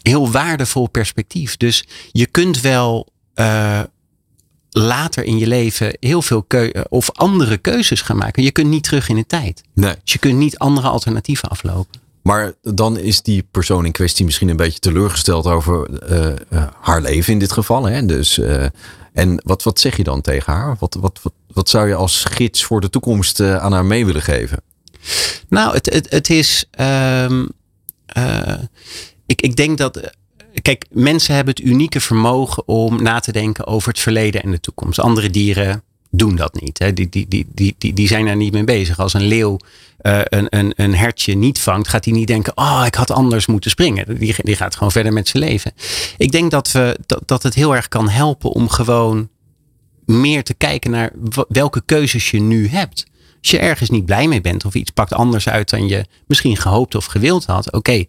[0.02, 1.58] heel waardevol perspectief.
[1.58, 3.82] Dus je kunt wel eh,
[4.70, 8.44] later in je leven heel veel keu of andere keuzes gaan maken.
[8.44, 9.62] Je kunt niet terug in de tijd.
[9.74, 9.96] Nee.
[10.04, 12.00] Dus je kunt niet andere alternatieven aflopen.
[12.22, 17.02] Maar dan is die persoon in kwestie misschien een beetje teleurgesteld over eh, eh, haar
[17.02, 17.84] leven in dit geval.
[17.86, 18.06] Hè?
[18.06, 18.66] Dus, eh,
[19.14, 20.76] en wat, wat zeg je dan tegen haar?
[20.80, 24.06] Wat, wat, wat, wat zou je als gids voor de toekomst eh, aan haar mee
[24.06, 24.62] willen geven?
[25.50, 26.66] Nou, het, het, het is.
[26.72, 27.46] ehm,
[28.06, 28.54] eh,
[29.32, 29.98] ik, ik denk dat.
[29.98, 30.10] eh,
[30.62, 34.60] Kijk, mensen hebben het unieke vermogen om na te denken over het verleden en de
[34.60, 35.00] toekomst.
[35.00, 36.80] Andere dieren doen dat niet.
[36.80, 36.94] Hè.
[36.94, 39.00] Die, die, die, die, die, die zijn daar niet mee bezig.
[39.00, 39.58] Als een leeuw
[39.98, 43.46] eh, een, een, een hertje niet vangt, gaat hij niet denken: Oh, ik had anders
[43.46, 44.20] moeten springen.
[44.20, 45.72] Die, die gaat gewoon verder met zijn leven.
[46.18, 49.30] Ik denk dat, we, dat, dat het heel erg kan helpen om gewoon
[50.06, 51.12] meer te kijken naar
[51.48, 53.06] welke keuzes je nu hebt.
[53.42, 56.58] Als je ergens niet blij mee bent of iets pakt anders uit dan je misschien
[56.58, 58.06] gehoopt of gewild had, oké,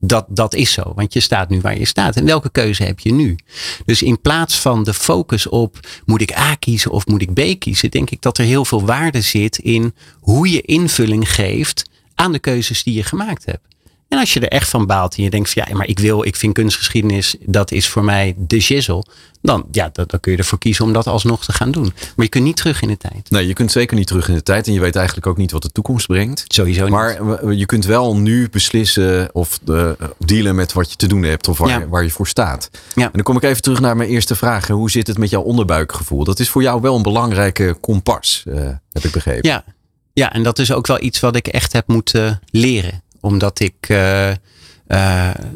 [0.00, 0.92] dat, dat is zo.
[0.94, 2.16] Want je staat nu waar je staat.
[2.16, 3.36] En welke keuze heb je nu?
[3.84, 7.60] Dus in plaats van de focus op moet ik A kiezen of moet ik B
[7.60, 12.32] kiezen, denk ik dat er heel veel waarde zit in hoe je invulling geeft aan
[12.32, 13.69] de keuzes die je gemaakt hebt.
[14.10, 16.24] En als je er echt van baalt en je denkt van ja, maar ik wil,
[16.26, 19.04] ik vind kunstgeschiedenis, dat is voor mij de shizzle.
[19.42, 21.84] Dan, ja, dan, dan kun je ervoor kiezen om dat alsnog te gaan doen.
[22.16, 23.30] Maar je kunt niet terug in de tijd.
[23.30, 25.50] Nee, je kunt zeker niet terug in de tijd en je weet eigenlijk ook niet
[25.52, 26.44] wat de toekomst brengt.
[26.46, 26.90] Sowieso niet.
[26.92, 31.22] Maar eh, je kunt wel nu beslissen of eh, dealen met wat je te doen
[31.22, 31.88] hebt of waar, Ja.
[31.88, 32.70] waar je voor staat.
[32.94, 33.04] Ja.
[33.04, 34.66] En dan kom ik even terug naar mijn eerste vraag.
[34.68, 36.24] Hoe zit het met jouw onderbuikgevoel?
[36.24, 38.54] Dat is voor jou wel een belangrijke kompas, eh,
[38.92, 39.48] heb ik begrepen.
[39.50, 39.64] Ja,
[40.12, 43.02] ja, en dat is ook wel iets wat ik echt heb moeten leren.
[43.20, 44.36] Omdat ik, eh, eh,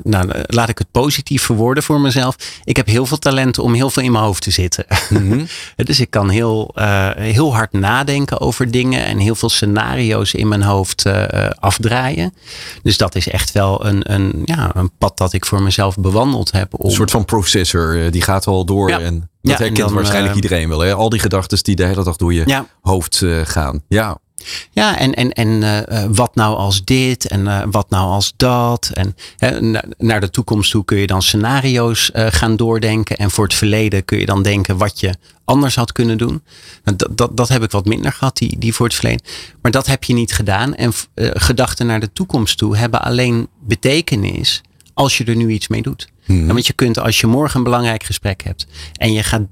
[0.03, 2.37] nou, laat ik het positief verwoorden voor mezelf.
[2.64, 4.85] Ik heb heel veel talent om heel veel in mijn hoofd te zitten.
[5.11, 5.44] Mhm.
[5.77, 10.48] dus ik kan heel, eh, heel hard nadenken over dingen en heel veel scenario's in
[10.48, 11.05] mijn hoofd
[11.59, 12.35] afdraaien.
[12.83, 16.53] Dus dat is echt wel een, een, ja, een pad dat ik voor mezelf bewandeld
[16.53, 16.81] heb.
[16.81, 18.88] Om, Een soort van processor, die gaat al door.
[18.88, 19.00] Ja.
[19.00, 20.81] En dat Ja, en herkent dan, waarschijnlijk iedereen wel.
[20.81, 20.94] Hè?
[20.94, 22.66] Al die gedachten die de hele dag door je Ja.
[22.81, 23.83] hoofd gaan.
[23.88, 24.18] Ja,
[24.70, 28.33] Ja, en, en, en eh, eh, wat nou als dit en eh, wat nou als
[28.37, 28.90] dat.
[28.92, 33.16] En hè, na- naar de toekomst toe kun je dan scenario's gaan doordenken.
[33.16, 36.42] En voor het verleden kun je dan denken wat je anders had kunnen doen.
[36.85, 39.24] Dat, dat, dat heb ik wat minder gehad, die, die voor het verleden.
[39.62, 40.74] Maar dat heb je niet gedaan.
[40.74, 44.61] En gedachten naar de toekomst toe hebben alleen betekenis
[44.94, 46.09] als je er nu iets mee doet.
[46.26, 49.42] En want je kunt als je morgen een belangrijk gesprek hebt en je gaat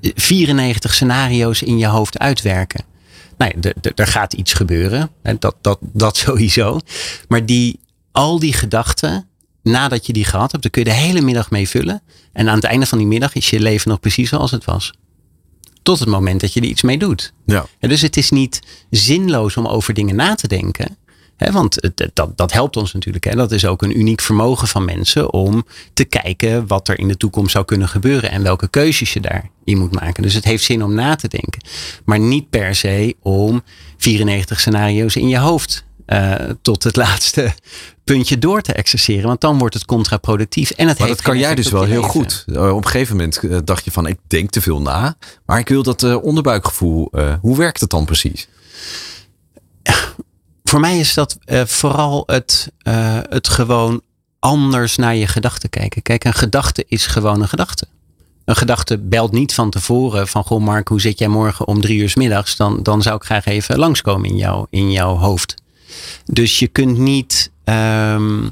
[0.00, 2.84] 94 scenario's in je hoofd uitwerken.
[3.38, 3.52] Ja,
[3.94, 5.10] er- gaat iets gebeuren.
[5.22, 6.80] En dat, dat, dat sowieso.
[7.28, 7.80] Maar die,
[8.12, 9.28] al die gedachten,
[9.62, 12.02] nadat je die gehad hebt, daar kun je de hele middag mee vullen.
[12.32, 14.92] En aan het einde van die middag is je leven nog precies zoals het was.
[15.82, 17.32] Tot het moment dat je er iets mee doet.
[17.46, 17.66] ja.
[17.80, 20.96] Ja, dus het is niet zinloos om over dingen na te denken.
[21.38, 23.24] Want het, dat, dat helpt ons natuurlijk.
[23.24, 23.34] Hè.
[23.34, 27.16] Dat is ook een uniek vermogen van mensen om te kijken wat er in de
[27.16, 30.22] toekomst zou kunnen gebeuren en welke keuzes je daarin moet maken.
[30.22, 31.62] Dus het heeft zin om na te denken.
[32.04, 33.62] Maar niet per se om
[33.96, 37.52] 94 scenario's in je hoofd eh, tot het laatste
[38.04, 39.26] puntje door te exerceren.
[39.26, 40.70] Want dan wordt het contraproductief.
[40.70, 42.44] En het Maar heeft dat kan jij dus wel heel goed.
[42.46, 45.16] Eh, Op een gegeven moment eh, dacht je van, ik denk te veel na.
[45.46, 47.10] Maar ik wil dat onderbuikgevoel.
[47.40, 48.48] hoe werkt het dan precies?
[50.68, 54.00] Voor mij is dat eh, vooral het, eh, het gewoon
[54.38, 56.02] anders naar je gedachten kijken.
[56.02, 57.86] Kijk, een gedachte is gewoon een gedachte.
[58.44, 61.98] Een gedachte belt niet van tevoren van, goh Mark, hoe zit jij morgen om drie
[61.98, 62.56] uur 's middags?
[62.56, 65.54] Dan, dan zou ik graag even langskomen in, jou, in jouw hoofd.
[66.24, 68.48] Dus je kunt niet ehm,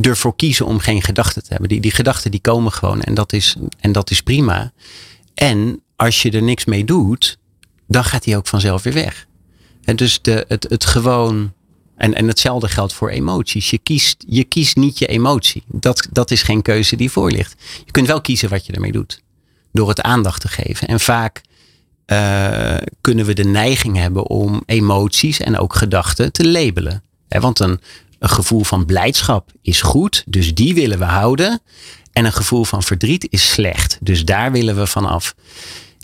[0.00, 1.68] ervoor kiezen om geen gedachten te hebben.
[1.68, 4.72] Die, die gedachten die komen gewoon en dat, is, en dat is prima.
[5.34, 7.38] En als je er niks mee doet,
[7.86, 9.26] dan gaat die ook vanzelf weer weg.
[9.84, 11.52] En dus de, het, het gewoon.
[11.96, 13.70] En, en hetzelfde geldt voor emoties.
[13.70, 15.62] Je kiest, je kiest niet je emotie.
[15.66, 17.54] Dat, dat is geen keuze die voor ligt.
[17.84, 19.22] Je kunt wel kiezen wat je ermee doet.
[19.72, 20.88] Door het aandacht te geven.
[20.88, 21.42] En vaak
[22.04, 27.02] eh, kunnen we de neiging hebben om emoties en ook gedachten te labelen.
[27.28, 27.80] Want een,
[28.18, 31.60] een gevoel van blijdschap is goed, dus die willen we houden.
[32.12, 35.34] En een gevoel van verdriet is slecht, dus daar willen we van af.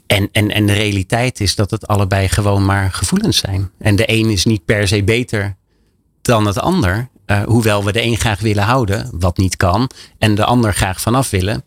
[0.08, 3.70] En, en, en de realiteit is dat het allebei gewoon maar gevoelens zijn.
[3.78, 5.56] En de een is niet per se beter
[6.22, 7.08] dan het ander.
[7.26, 9.90] eh, hoewel we de een graag willen houden, wat niet kan.
[10.18, 11.62] En de ander graag vanaf willen.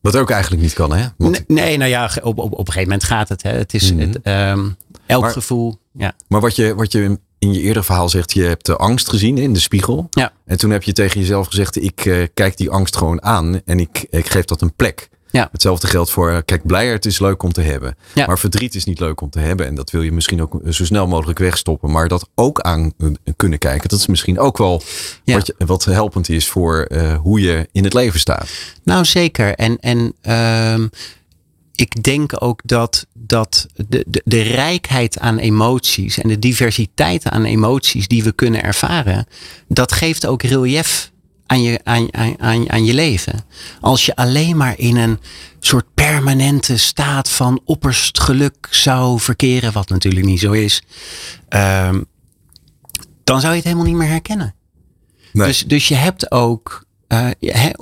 [0.00, 1.06] Wat ook eigenlijk niet kan, hè?
[1.16, 3.42] Want- Nee, nee, nou ja, op, op, op een gegeven moment gaat het.
[3.42, 3.50] Hè.
[3.50, 4.68] Het is het, ehm,
[5.06, 5.78] elk Maar- gevoel.
[5.92, 6.12] Ja.
[6.28, 9.38] Maar wat je, wat je in je eerder verhaal zegt, je hebt de angst gezien
[9.38, 10.06] in de spiegel.
[10.10, 10.32] Ja.
[10.46, 13.78] En toen heb je tegen jezelf gezegd, ik eh, kijk die angst gewoon aan en
[13.80, 15.08] ik, ik geef dat een plek.
[15.34, 15.48] Ja.
[15.52, 17.96] Hetzelfde geldt voor, eh, kijk, blijheid is leuk om te hebben.
[18.12, 18.26] Ja.
[18.26, 19.66] Maar verdriet is niet leuk om te hebben.
[19.66, 21.90] En dat wil je misschien ook zo snel mogelijk wegstoppen.
[21.90, 24.82] Maar dat ook aan eh, kunnen kijken, dat is misschien ook wel
[25.24, 25.34] Ja.
[25.34, 28.48] wat, je, wat helpend is voor eh, hoe je in het leven staat.
[28.84, 29.54] Nou, zeker.
[29.54, 30.86] En, en ehm,
[31.74, 37.44] ik denk ook dat, dat de, de, de rijkheid aan emoties en de diversiteit aan
[37.44, 39.26] emoties die we kunnen ervaren,
[39.68, 41.12] dat geeft ook relief
[41.46, 43.44] aan je, aan, aan, aan, aan je leven.
[43.80, 45.18] Als je alleen maar in een
[45.60, 50.82] soort permanente staat van opperst geluk zou verkeren, wat natuurlijk niet zo is,
[51.48, 52.02] ehm,
[53.24, 54.54] dan zou je het helemaal niet meer herkennen.
[55.32, 55.46] Nee.
[55.46, 57.30] Dus, dus je hebt ook, eh,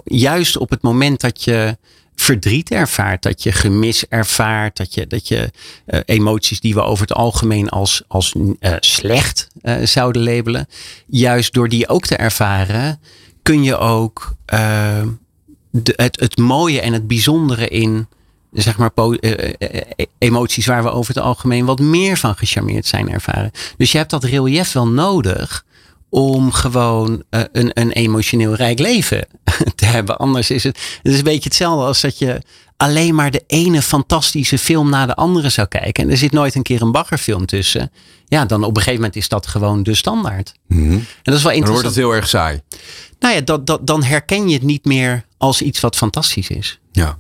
[0.05, 1.77] juist op het moment dat je
[2.15, 5.51] verdriet ervaart, dat je gemis ervaart, dat je, dat je
[5.87, 9.49] eh, emoties die we over het algemeen als, als eh, slecht
[9.83, 10.67] zouden labelen,
[11.07, 13.01] juist door die ook te ervaren,
[13.43, 15.03] kun je ook eh,
[15.71, 18.07] de, het, het mooie en het bijzondere in
[18.53, 22.87] zeg maar eh, eh, eh, emoties waar we over het algemeen wat meer van gecharmeerd
[22.87, 23.51] zijn ervaren.
[23.77, 25.65] Dus je hebt dat relief wel nodig
[26.09, 29.27] om gewoon een, een emotioneel rijk leven
[29.75, 30.17] te hebben.
[30.17, 32.41] Anders is het, het is een beetje hetzelfde als dat je
[32.77, 36.05] alleen maar de ene fantastische film na de andere zou kijken.
[36.05, 37.91] En er zit nooit een keer een baggerfilm tussen.
[38.27, 40.53] Ja, dan op een gegeven moment is dat gewoon de standaard.
[40.67, 40.93] Mhm.
[40.93, 41.85] En dat is wel Dan wordt interessant.
[41.85, 42.61] het heel erg saai.
[43.23, 46.81] Nou ja, dat, dat, dan herken je het niet meer als iets wat fantastisch is.
[46.93, 47.17] Ja,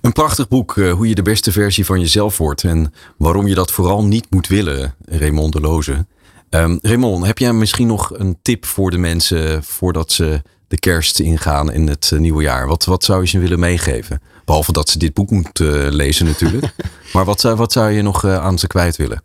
[0.00, 3.54] een prachtig boek, eh, hoe je de beste versie van jezelf wordt en waarom je
[3.54, 6.06] dat vooral niet moet willen, Raymond de Loze.
[6.50, 11.18] Ehm, Raymond, heb jij misschien nog een tip voor de mensen voordat ze de kerst
[11.20, 12.66] ingaan in het eh, nieuwe jaar?
[12.66, 14.22] Wat, wat zou je ze willen meegeven?
[14.44, 16.74] Behalve dat ze dit boek moeten eh, lezen natuurlijk.
[17.12, 19.22] maar wat, zou- wat zou je nog aan ze kwijt willen?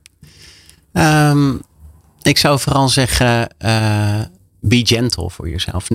[0.94, 1.54] Ehm,
[2.22, 3.56] ik zou vooral zeggen,
[4.66, 5.88] be gentle voor jezelf.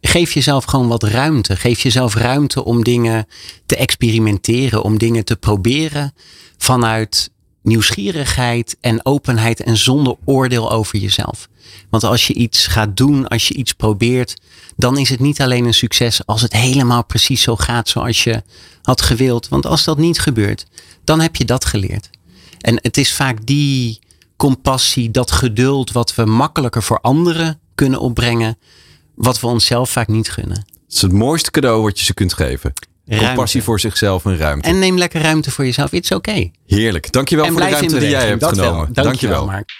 [0.00, 1.56] Geef jezelf gewoon wat ruimte.
[1.56, 3.26] Geef jezelf ruimte om dingen
[3.66, 6.14] te experimenteren, om dingen te proberen
[6.58, 7.30] vanuit
[7.62, 11.48] nieuwsgierigheid en openheid en zonder oordeel over jezelf.
[11.90, 14.40] Want als je iets gaat doen, als je iets probeert,
[14.76, 18.42] dan is het niet alleen een succes als het helemaal precies zo gaat zoals je
[18.82, 19.48] had gewild.
[19.48, 20.66] Want als dat niet gebeurt,
[21.04, 22.10] dan heb je dat geleerd.
[22.60, 23.98] En het is vaak die
[24.42, 28.58] compassie, dat geduld wat we makkelijker voor anderen kunnen opbrengen,
[29.14, 30.56] wat we onszelf vaak niet gunnen.
[30.84, 32.72] Het is het mooiste cadeau wat je ze kunt geven.
[33.06, 33.26] Ruimte.
[33.26, 34.68] Compassie voor zichzelf en ruimte.
[34.68, 35.92] En neem lekker ruimte voor jezelf.
[35.92, 36.52] It's okay.
[36.66, 37.12] Heerlijk.
[37.12, 38.64] Dankjewel En voor de ruimte die jij hebt Dat wel.
[38.64, 38.92] genomen.
[38.92, 39.46] Dankjewel, Dankjewel.
[39.46, 39.70] Mark.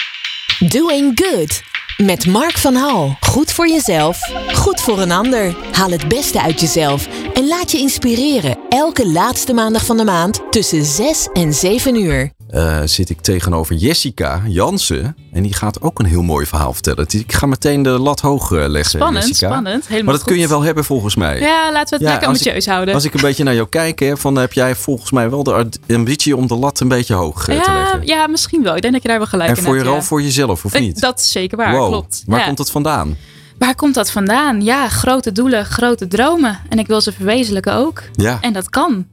[0.73, 1.63] Doing Good.
[1.97, 3.17] Met Mark van Hal.
[3.21, 4.19] Goed voor jezelf,
[4.55, 5.57] goed voor een ander.
[5.73, 8.59] Haal het beste uit jezelf en laat je inspireren.
[8.69, 12.31] Elke laatste maandag van de maand tussen 6 en 7 uur.
[12.53, 15.17] Eh, zit ik tegenover Jessica Jansen.
[15.33, 17.07] En die gaat ook een heel mooi verhaal vertellen.
[17.09, 18.99] Ik ga meteen de lat hoog eh, leggen.
[19.01, 19.49] Spannend, Jessica.
[19.51, 19.83] spannend.
[19.87, 21.41] Helemaal Maar dat kun je wel hebben volgens mij.
[21.41, 22.95] Ja, laten we het lekker als ambitieus ik, houden.
[22.95, 25.69] Als ik een beetje naar jou kijk, hè, van, heb jij volgens mij wel de
[25.89, 28.07] ambitie om de lat een beetje hoog eh, te ja, leggen.
[28.07, 28.77] ja, misschien wel.
[28.77, 30.07] Ik denk dat je daar wel gelijk en in voor je hebt, rol ja.
[30.07, 31.01] voor jezelf, of niet?
[31.01, 31.89] Dat is zeker waar, wow.
[31.89, 32.23] klopt.
[32.27, 32.47] Waar Ja.
[32.47, 33.17] komt het vandaan?
[33.59, 34.63] Waar komt dat vandaan?
[34.63, 36.59] Ja, grote doelen, grote dromen.
[36.69, 38.03] En ik wil ze verwezenlijken ook.
[38.13, 39.07] Ja, En dat kan.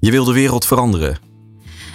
[0.00, 1.28] je wil de wereld veranderen.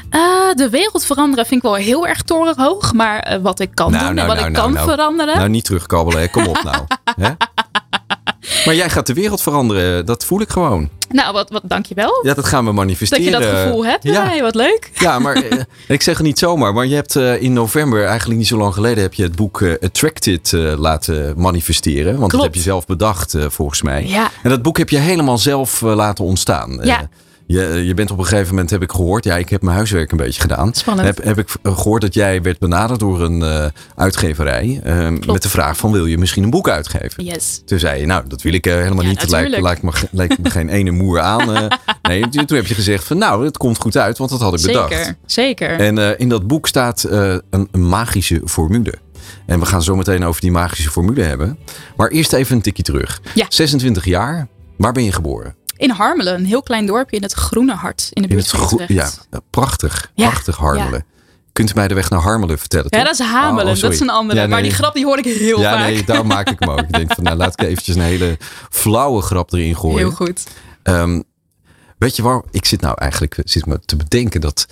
[0.09, 0.21] Eh,
[0.55, 2.93] de wereld veranderen vind ik wel heel erg torenhoog.
[2.93, 4.89] Maar eh, wat ik kan Nou, doen nou, en wat nou, ik nou, kan nou.
[4.89, 5.37] veranderen.
[5.37, 6.29] Nou, niet terugkabbelen, hè.
[6.29, 6.83] kom op nou.
[7.25, 7.31] Hè?
[8.65, 10.89] Maar jij gaat de wereld veranderen, dat voel ik gewoon.
[11.09, 12.19] nou, wat, wat, dankjewel.
[12.21, 13.23] Ja, dat gaan we dat manifesteren.
[13.23, 14.41] je dat gevoel hebt Ja.
[14.41, 14.91] Wat leuk.
[14.93, 16.73] Ja, maar eh, ik zeg het niet zomaar.
[16.73, 20.51] Maar je hebt in november, eigenlijk niet zo lang geleden, heb je het boek Attracted
[20.77, 22.19] laten manifesteren.
[22.19, 24.07] Want dat heb je zelf bedacht, volgens mij.
[24.07, 24.31] Ja.
[24.43, 26.79] En dat boek heb je helemaal zelf laten ontstaan.
[26.83, 27.09] Ja.
[27.47, 30.11] Je, je bent op een gegeven moment, heb ik gehoord, ja, ik heb mijn huiswerk
[30.11, 30.73] een beetje gedaan.
[30.73, 31.07] Spannend.
[31.07, 34.79] Heb, heb ik eh, gehoord dat jij werd benaderd door een eh, uitgeverij.
[34.83, 37.23] eh, met de vraag van, wil je misschien een boek uitgeven?
[37.23, 37.61] Yes.
[37.65, 39.21] Toen zei je, nou, dat wil ik helemaal Ja, niet.
[39.21, 41.47] Het lijkt, me, lijkt me geen ene moer aan.
[42.01, 44.65] nee, toen heb je gezegd van, nou, het komt goed uit, want dat had ik
[44.65, 44.93] bedacht.
[44.95, 45.15] Zeker.
[45.25, 45.69] Zeker.
[45.79, 48.93] En in dat boek staat een, een magische formule.
[49.45, 51.57] En we gaan zo meteen over die magische formule hebben.
[51.97, 53.21] Maar eerst even een tikje terug.
[53.33, 53.45] Ja.
[53.49, 55.55] 26 jaar, waar ben je geboren?
[55.77, 58.09] In Harmelen, een heel klein dorpje in het Groene Hart.
[58.13, 58.81] In de In buurt het van.
[58.87, 59.09] Ja,
[59.49, 60.11] prachtig.
[60.15, 61.05] Ja, Prachtig Harmelen.
[61.51, 62.87] Kunt u mij de weg naar Harmelen vertellen?
[62.89, 63.65] Ja, dat is Hamelen.
[63.65, 64.39] Oh, oh, dat is een andere.
[64.39, 64.69] Ja, maar nee.
[64.69, 65.87] die grap die hoor ik heel Ja, vaak.
[65.87, 66.79] nee, daar maak ik hem ook.
[66.79, 68.37] Ik denk van, nou, laat ik eventjes een hele
[68.69, 69.97] flauwe grap erin gooien.
[69.97, 70.43] Heel goed.
[70.83, 71.21] Ehm,
[71.97, 72.41] weet je waar?
[72.51, 74.65] Ik zit nou eigenlijk zit me te bedenken dat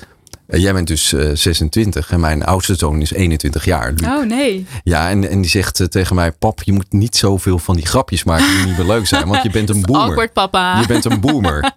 [0.60, 3.94] jij bent dus eh, 26 en mijn oudste zoon is 21 jaar.
[3.96, 4.08] Luc.
[4.10, 4.66] Oh nee.
[4.84, 7.86] Ja, en, en die zegt eh, tegen mij: Pap, je moet niet zoveel van die
[7.86, 10.02] grapjes maken die niet meer leuk zijn, want je bent een boomer.
[10.08, 10.80] Awkward papa.
[10.80, 11.62] Je bent een boomer.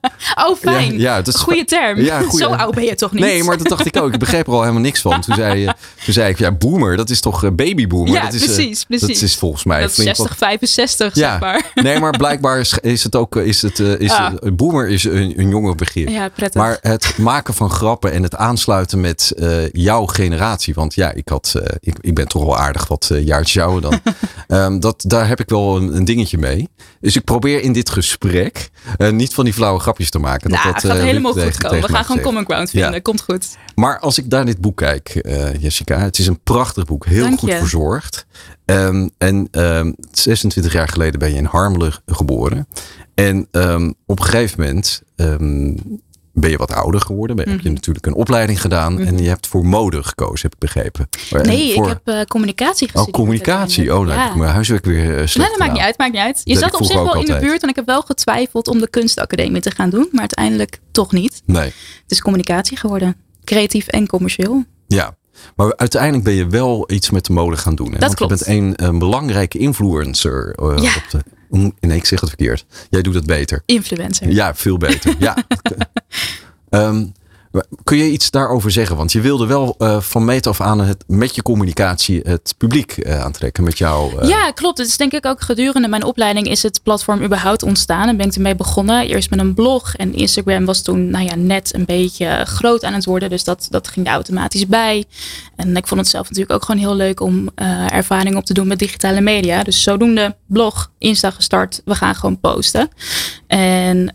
[0.48, 0.92] Oh fijn.
[0.92, 2.00] Ja, ja, dat is- Goeie term.
[2.00, 3.20] Ja, goeie- Zo oud ben je toch niet?
[3.20, 4.12] Nee, maar dat dacht ik ook.
[4.12, 5.20] Ik begreep er al helemaal niks van.
[5.20, 8.12] Toen zei, je- toen zei ik, ja, boomer, dat is toch eh, babyboomer?
[8.12, 9.06] Ja, dat is, eh, precies, precies.
[9.20, 11.70] Dat is volgens mij Dat is flink 60, wat- 65 Ja, zeg maar.
[11.84, 14.32] nee, maar blijkbaar is, is het ook, eh, is het, eh, is Ah.
[14.52, 16.08] boomer is een, een jonge begrip.
[16.08, 16.60] Ja, prettig.
[16.60, 18.64] Maar het maken van grappen en het aansluiten
[18.96, 20.74] met eh, jouw generatie.
[20.74, 24.00] Want ja, ik, had, eh, ik, ik ben toch wel aardig wat eh, jaartjes dan.
[24.46, 26.68] Ehm, dat, daar heb ik wel een, een dingetje mee.
[27.00, 28.70] Dus ik probeer in dit gesprek
[29.10, 30.50] niet van die flauwe grapjes te maken.
[30.50, 31.80] Dat nou, dat, gaat helemaal goed tegen- komen.
[31.80, 32.82] We gaan gewoon common ground Ja.
[32.82, 33.02] vinden.
[33.02, 33.46] Komt goed.
[33.74, 35.20] Maar als ik naar dit boek kijk,
[35.58, 37.06] Jessica, het is een prachtig boek.
[37.06, 37.56] Heel Dank goed je.
[37.56, 38.26] verzorgd.
[38.64, 42.66] Ehm, en ehm, 26 jaar geleden ben je in Harmelen geboren.
[43.14, 45.74] En ehm, op een gegeven moment ehm,
[46.38, 47.36] ben je wat ouder geworden.
[47.36, 47.66] Ben, Heb Mhm.
[47.66, 49.00] je natuurlijk een opleiding gedaan.
[49.00, 51.08] En je hebt voor mode gekozen, heb ik begrepen.
[51.30, 53.06] En Nee, voor, ik heb eh, communicatie gezien.
[53.06, 53.94] Oh, communicatie.
[53.96, 56.12] Oh, nou heb ik mijn huiswerk weer eh, slecht Nee, dat maakt niet uit, maakt
[56.12, 56.40] niet uit.
[56.44, 58.78] Je Dat zat op zich wel in de buurt en ik heb wel getwijfeld om
[58.78, 61.42] de kunstacademie te gaan doen, maar uiteindelijk toch niet.
[61.46, 61.74] Nee, Het
[62.10, 63.16] is communicatie geworden.
[63.44, 64.64] Creatief en commercieel.
[64.86, 65.16] ja.
[65.56, 67.86] Maar uiteindelijk ben je wel iets met de mode gaan doen.
[67.92, 67.92] Hè?
[67.92, 68.38] Dat Want klopt.
[68.38, 70.54] je bent een, een belangrijke influencer.
[70.54, 70.94] eh, Ja.
[70.96, 72.66] op de, nee, ik zeg het verkeerd.
[72.90, 73.62] Jij doet het beter.
[73.66, 74.30] Influencer.
[74.30, 75.14] Ja, veel beter.
[75.18, 75.36] ja.
[76.68, 77.06] Ehm,
[77.84, 78.96] kun je iets daarover zeggen?
[78.96, 82.92] Want je wilde wel eh, van meet af aan het, met je communicatie het publiek
[82.92, 83.64] eh, aantrekken.
[83.64, 84.18] Met jou.
[84.20, 84.78] eh, Ja, klopt.
[84.78, 88.08] Het is denk ik ook gedurende mijn opleiding is het platform überhaupt ontstaan.
[88.08, 89.06] En ben ik ermee begonnen.
[89.06, 89.94] Eerst met een blog.
[89.94, 93.30] En Instagram was toen nou ja, net een beetje groot aan het worden.
[93.30, 95.04] Dus dat, dat ging er automatisch bij.
[95.56, 97.48] En ik vond het zelf natuurlijk ook gewoon heel leuk om
[97.88, 99.62] ervaring op te doen met digitale media.
[99.62, 101.82] Dus zodoende blog, Insta gestart.
[101.84, 102.88] We gaan gewoon posten.
[103.46, 104.14] En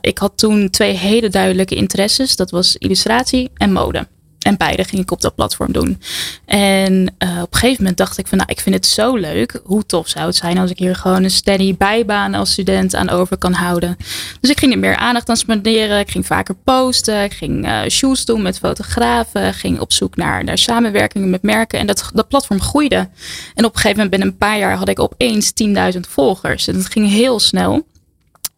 [0.00, 2.36] ik had toen twee hele duidelijke interesses.
[2.36, 4.06] Dat was illustratie en mode.
[4.44, 6.00] En beide ging ik op dat platform doen.
[6.44, 9.60] En eh, op een gegeven moment dacht ik van, nou, ik vind het zo leuk.
[9.64, 13.10] Hoe tof zou het zijn als ik hier gewoon een steady bijbaan als student aan
[13.10, 13.96] over kan houden.
[14.40, 15.98] Dus ik ging er meer aandacht aan spenderen.
[15.98, 17.24] Ik ging vaker posten.
[17.24, 19.54] Ik ging eh shoots doen met fotografen.
[19.54, 21.78] Ging op zoek naar, naar samenwerkingen met merken.
[21.78, 23.08] En dat, dat platform groeide.
[23.54, 25.52] En op een gegeven moment binnen een paar jaar had ik opeens
[25.94, 26.66] 10.000 volgers.
[26.66, 27.86] En dat ging heel snel.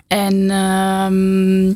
[0.08, 1.66] En ehm,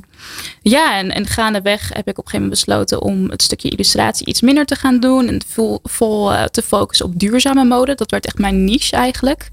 [0.62, 4.26] ja, en, en gaandeweg heb ik op een gegeven moment besloten om het stukje illustratie
[4.26, 5.28] iets minder te gaan doen.
[5.28, 7.94] En vol, vol eh, te focussen op duurzame mode.
[7.94, 9.48] Dat werd echt mijn niche eigenlijk.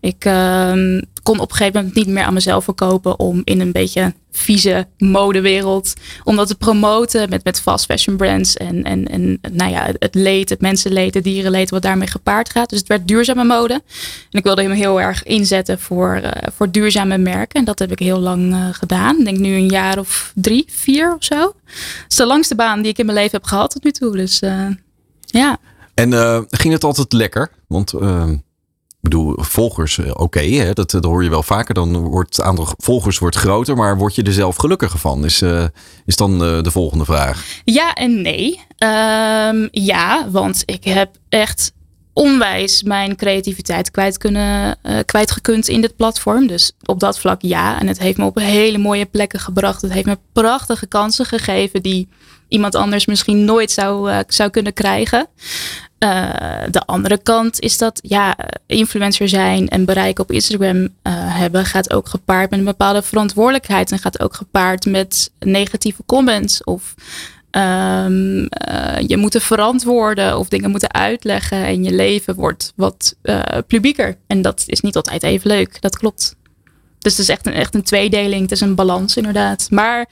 [0.00, 3.72] Ik ehm, kon op een gegeven moment niet meer aan mezelf verkopen om in een
[3.72, 5.94] beetje vieze modewereld.
[6.24, 8.56] Om dat te promoten met, met fast fashion brands.
[8.56, 12.70] En, en, en nou ja, het leed, het mensenleed, het dierenleed, wat daarmee gepaard gaat.
[12.70, 13.74] Dus het werd duurzame mode.
[14.30, 17.60] En ik wilde hem heel erg inzetten voor, eh, voor duurzame merken.
[17.60, 19.18] En dat heb ik heel lang eh, gedaan.
[19.18, 21.52] Ik denk nu een jaar of drie, vier of zo.
[21.66, 24.16] Het is de langste baan die ik in mijn leven heb gehad tot nu toe.
[24.16, 24.66] Dus eh,
[25.20, 25.58] ja.
[25.94, 26.12] En
[26.48, 27.50] ging het altijd lekker?
[27.66, 27.92] Want
[29.08, 31.74] bedoel, volgers, eh, oké, dat, dat hoor je wel vaker.
[31.74, 35.24] Dan wordt het aantal volgers wordt groter, maar word je er zelf gelukkiger van?
[35.24, 35.64] Is, eh,
[36.06, 37.44] is dan eh, de volgende vraag.
[37.64, 38.60] Ja en nee.
[38.78, 41.72] Ehm, ja, want ik heb echt
[42.12, 46.46] onwijs mijn creativiteit kwijt kunnen, kwijtgekund in dit platform.
[46.46, 47.80] Dus op dat vlak ja.
[47.80, 49.82] En het heeft me op hele mooie plekken gebracht.
[49.82, 52.08] Het heeft me prachtige kansen gegeven die
[52.48, 55.28] iemand anders misschien nooit zou, eh, zou kunnen krijgen.
[55.98, 61.64] Eh, de andere kant is dat ja, influencer zijn en bereik op Instagram eh, hebben
[61.64, 66.94] gaat ook gepaard met een bepaalde verantwoordelijkheid en gaat ook gepaard met negatieve comments of
[67.50, 73.16] ehm, eh, je moet er verantwoorden of dingen moeten uitleggen en je leven wordt wat
[73.66, 74.16] publieker.
[74.26, 76.36] En dat is niet altijd even leuk, dat klopt.
[76.98, 79.66] Dus het is echt een, echt een tweedeling, het is een balans inderdaad.
[79.70, 80.06] Maar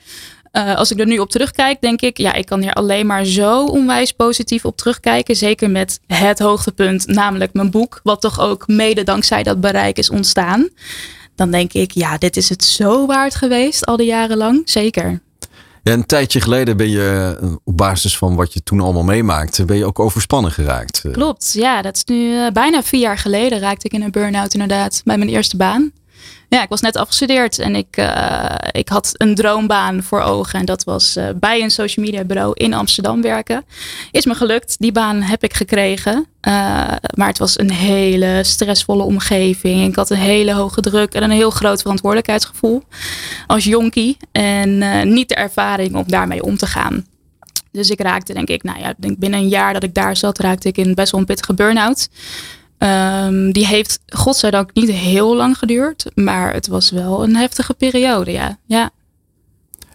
[0.56, 3.24] eh, als ik er nu op terugkijk, denk ik, ja, ik kan hier alleen maar
[3.24, 5.36] zo onwijs positief op terugkijken.
[5.36, 10.10] Zeker met het hoogtepunt, namelijk mijn boek, wat toch ook mede dankzij dat bereik is
[10.10, 10.68] ontstaan.
[11.34, 14.62] Dan denk ik, ja, dit is het zo waard geweest, al die jaren lang.
[14.64, 15.20] Zeker.
[15.82, 19.64] Ja, een tijdje geleden ben je eh, op basis van wat je toen allemaal meemaakte,
[19.64, 21.02] ben je ook overspannen geraakt.
[21.04, 24.52] Eh, Klopt, ja, dat is nu bijna vier jaar geleden raakte ik in een burn-out
[24.52, 25.92] inderdaad, bij mijn eerste baan.
[26.48, 30.58] Ja, ik was net afgestudeerd en ik, eh, ik had een droombaan voor ogen.
[30.58, 33.64] En dat was eh, bij een social media bureau in Amsterdam werken.
[34.10, 36.26] Is me gelukt, die baan heb ik gekregen.
[36.40, 36.52] Eh,
[37.14, 39.88] maar het was een hele stressvolle omgeving.
[39.88, 42.82] Ik had een hele hoge druk en een heel groot verantwoordelijkheidsgevoel
[43.46, 44.16] als jonkie.
[44.32, 44.78] En
[45.12, 47.06] niet de ervaring om daarmee om te gaan.
[47.72, 50.38] Dus ik raakte, denk ik, nou ja, denk binnen een jaar dat ik daar zat,
[50.38, 52.08] raakte ik in best wel een pittige burn-out.
[52.78, 58.32] Ehm, die heeft godzijdank niet heel lang geduurd, maar het was wel een heftige periode,
[58.32, 58.58] ja.
[58.66, 58.90] ja.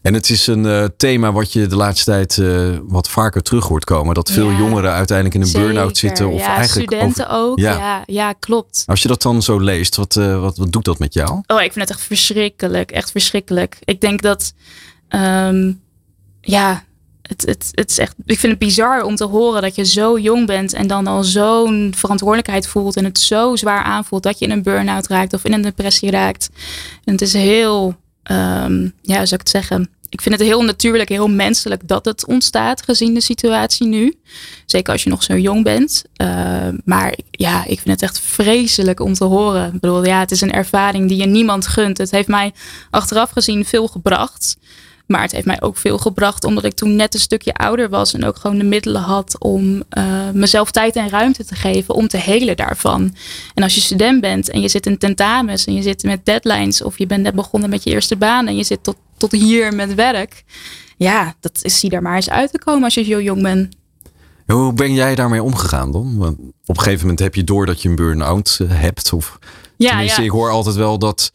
[0.02, 3.68] En het is een eh, thema wat je de laatste tijd eh, wat vaker terug
[3.68, 4.14] hoort komen.
[4.16, 4.58] Dat veel Ja.
[4.58, 6.30] jongeren uiteindelijk in een burn-out zitten.
[6.30, 7.60] Of ja, eigenlijk studenten over- ook.
[7.60, 7.78] Ja.
[7.78, 8.04] Ja.
[8.06, 8.84] Ja, klopt.
[8.88, 11.32] Als je dat dan zo leest, wat, eh, wat, wat doet dat met jou?
[11.48, 12.92] Oh, ik vind het echt verschrikkelijk.
[12.92, 13.78] Echt verschrikkelijk.
[13.84, 14.54] Ik denk dat,
[15.08, 15.72] ehm,
[16.42, 16.84] ja,
[17.22, 20.20] het, het, het is echt, ik vind het bizar om te horen dat je zo
[20.20, 24.46] jong bent en dan al zo'n verantwoordelijkheid voelt en het zo zwaar aanvoelt dat je
[24.46, 26.50] in een burn-out raakt of in een depressie raakt.
[27.04, 29.90] En het is heel, ehm, ja, hoe zou ik het zeggen?
[30.12, 34.20] Ik vind het heel natuurlijk, heel menselijk dat het ontstaat gezien de situatie nu.
[34.66, 36.04] Zeker als je nog zo jong bent.
[36.22, 39.74] Uh, maar ja, ik vind het echt vreselijk om te horen.
[39.74, 41.98] Ik bedoel, ja, het is een ervaring die je niemand gunt.
[41.98, 42.54] Het heeft mij
[42.90, 44.58] achteraf gezien veel gebracht.
[45.12, 48.14] Maar het heeft mij ook veel gebracht omdat ik toen net een stukje ouder was.
[48.14, 52.08] En ook gewoon de middelen had om uh, mezelf tijd en ruimte te geven om
[52.08, 53.16] te helen daarvan.
[53.54, 56.84] En als je student bent en je zit in tentamens en je zit met deadlines.
[56.84, 59.74] Of je bent net begonnen met je eerste baan en je zit tot, tot hier
[59.74, 60.44] met werk.
[60.98, 63.76] Ja, dat is, zie daar maar eens uit te komen als je zo jong bent.
[64.46, 66.18] Hoe ben jij daarmee omgegaan dan?
[66.18, 69.14] Want op een gegeven moment heb je door dat je een burn-out uh, hebt.
[69.14, 69.40] Of
[69.76, 70.26] ja, tenminste, ja.
[70.26, 71.32] ik hoor altijd wel dat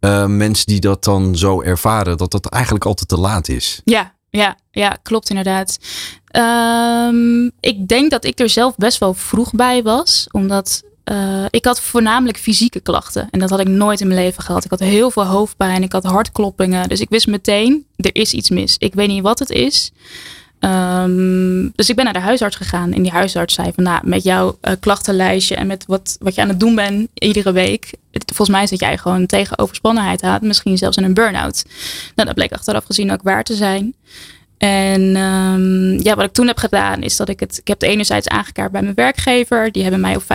[0.00, 3.80] uh, mensen die dat dan zo ervaren, dat dat eigenlijk altijd te laat is.
[3.84, 5.78] Ja, ja, ja klopt inderdaad.
[6.36, 10.26] Um, ik denk dat ik er zelf best wel vroeg bij was.
[10.30, 10.82] Omdat
[11.12, 13.28] uh, ik had voornamelijk fysieke klachten.
[13.30, 14.64] En dat had ik nooit in mijn leven gehad.
[14.64, 15.82] Ik had heel veel hoofdpijn.
[15.82, 16.88] Ik had hartkloppingen.
[16.88, 18.76] Dus ik wist meteen, er is iets mis.
[18.78, 19.92] Ik weet niet wat het is.
[20.60, 22.92] Um, dus ik ben naar de huisarts gegaan.
[22.92, 26.40] En die huisarts zei van, nou, met jouw uh, klachtenlijstje en met wat, wat je
[26.40, 27.92] aan het doen bent iedere week.
[28.26, 30.46] Volgens mij zit jij gewoon tegen overspannenheid aan.
[30.46, 31.64] Misschien zelfs in een burn-out.
[32.14, 33.94] Nou, dat bleek achteraf gezien ook waar te zijn.
[34.58, 37.58] En um, ja, wat ik toen heb gedaan is dat ik het.
[37.58, 39.72] Ik heb het enerzijds aangekaart bij mijn werkgever.
[39.72, 40.26] Die hebben mij op 50%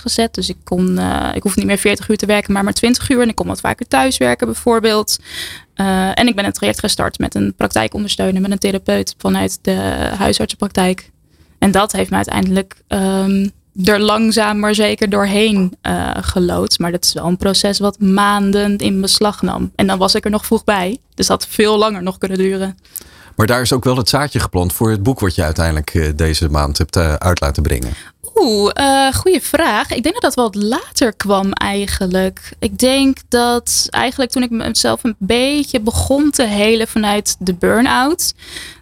[0.00, 0.34] gezet.
[0.34, 0.98] Dus ik kon.
[0.98, 3.20] Uh, ik hoef niet meer 40 uur te werken, maar maar 20 uur.
[3.20, 5.18] En ik kon wat vaker thuis werken, bijvoorbeeld.
[5.76, 9.74] Uh, en ik ben een traject gestart met een praktijkondersteuner, met een therapeut vanuit de
[10.18, 11.10] huisartsenpraktijk.
[11.58, 13.50] En dat heeft me uiteindelijk um,
[13.84, 16.16] er langzaam maar zeker doorheen uh.
[16.78, 19.72] Maar dat is wel een proces wat maanden in beslag nam.
[19.74, 20.98] En dan was ik er nog vroeg bij.
[21.14, 22.78] Dus dat had veel langer nog kunnen duren.
[23.36, 26.08] Maar daar is ook wel het zaadje geplant voor het boek wat je uiteindelijk uh,
[26.16, 27.94] deze maand hebt uh, uit laten brengen.
[28.34, 29.90] Oeh, uh, goede vraag.
[29.90, 32.52] Ik denk dat dat wat later kwam eigenlijk.
[32.58, 38.34] Ik denk dat eigenlijk toen ik mezelf een beetje begon te helen vanuit de burn-out,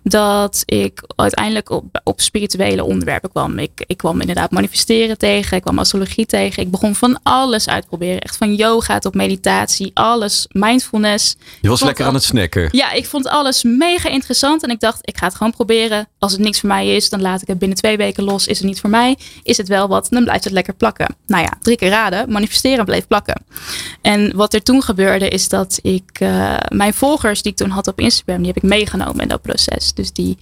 [0.02, 3.58] dat ik uiteindelijk op, op spirituele onderwerpen kwam.
[3.58, 6.62] Ik, ik kwam inderdaad manifesteren tegen, ik kwam astrologie tegen.
[6.62, 8.20] Ik begon van alles uitproberen.
[8.20, 11.36] Echt van yoga tot meditatie, alles, mindfulness.
[11.60, 12.68] Je was lekker aan het snacken.
[12.70, 16.08] Ja, ik vond alles mega interessant en ik dacht, ik ga het gewoon proberen.
[16.18, 18.46] Als het niks voor mij is, dan laat ik het binnen twee weken los.
[18.46, 19.16] Is het niet voor mij?
[19.42, 20.06] Is het wel wat?
[20.10, 21.16] Dan blijft het lekker plakken.
[21.26, 23.42] Nou ja, drie keer raden, manifesteren bleef plakken.
[24.02, 27.86] En wat er toen gebeurde is dat ik uh, mijn volgers die ik toen had
[27.86, 29.91] op Instagram, die heb ik meegenomen in dat proces.
[29.94, 30.36] Dus die,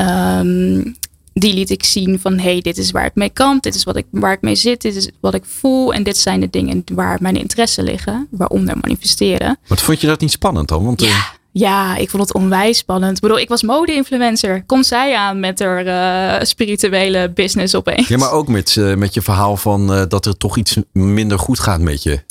[0.00, 0.96] um,
[1.32, 3.96] die liet ik zien van hey, dit is waar ik mee kamp, dit is wat
[3.96, 6.84] ik, waar ik mee zit, dit is wat ik voel en dit zijn de dingen
[6.92, 9.58] waar mijn interesse liggen, waaronder manifesteren.
[9.66, 10.84] Wat vond je dat niet spannend dan?
[10.84, 11.35] Want, ja.
[11.58, 13.16] Ja, ik vond het onwijs spannend.
[13.16, 14.64] Ik bedoel, ik was mode-influencer.
[14.66, 18.08] Komt zij aan met haar uh, spirituele business opeens?
[18.08, 21.38] Ja, maar ook met, uh, met je verhaal van uh, dat er toch iets minder
[21.38, 22.22] goed gaat met je.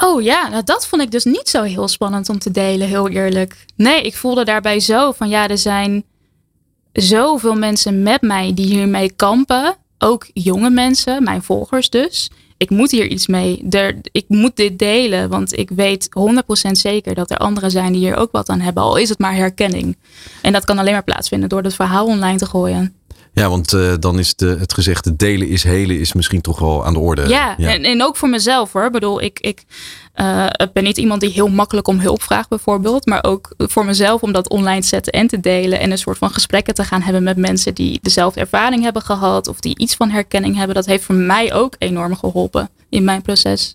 [0.00, 3.08] Oh ja, nou dat vond ik dus niet zo heel spannend om te delen, heel
[3.08, 3.64] eerlijk.
[3.76, 6.04] Nee, ik voelde daarbij zo van ja, er zijn
[6.92, 9.76] zoveel mensen met mij die hiermee kampen.
[9.98, 12.30] Ook jonge mensen, mijn volgers dus.
[12.58, 13.68] Ik moet hier iets mee.
[14.12, 16.08] Ik moet dit delen, want ik weet
[16.68, 18.82] 100% zeker dat er anderen zijn die hier ook wat aan hebben.
[18.82, 19.96] Al is het maar herkenning.
[20.42, 22.95] En dat kan alleen maar plaatsvinden door het verhaal online te gooien.
[23.40, 26.84] Ja, want uh, dan is de, het gezegde delen is helen is misschien toch wel
[26.84, 27.28] aan de orde.
[27.28, 27.72] Ja, ja.
[27.72, 28.84] En, en ook voor mezelf hoor.
[28.84, 29.64] Ik bedoel, ik, ik
[30.14, 33.06] uh, ben niet iemand die heel makkelijk om hulp vraagt bijvoorbeeld.
[33.06, 35.80] Maar ook voor mezelf om dat online te zetten en te delen.
[35.80, 39.48] En een soort van gesprekken te gaan hebben met mensen die dezelfde ervaring hebben gehad.
[39.48, 40.74] Of die iets van herkenning hebben.
[40.74, 43.74] Dat heeft voor mij ook enorm geholpen in mijn proces.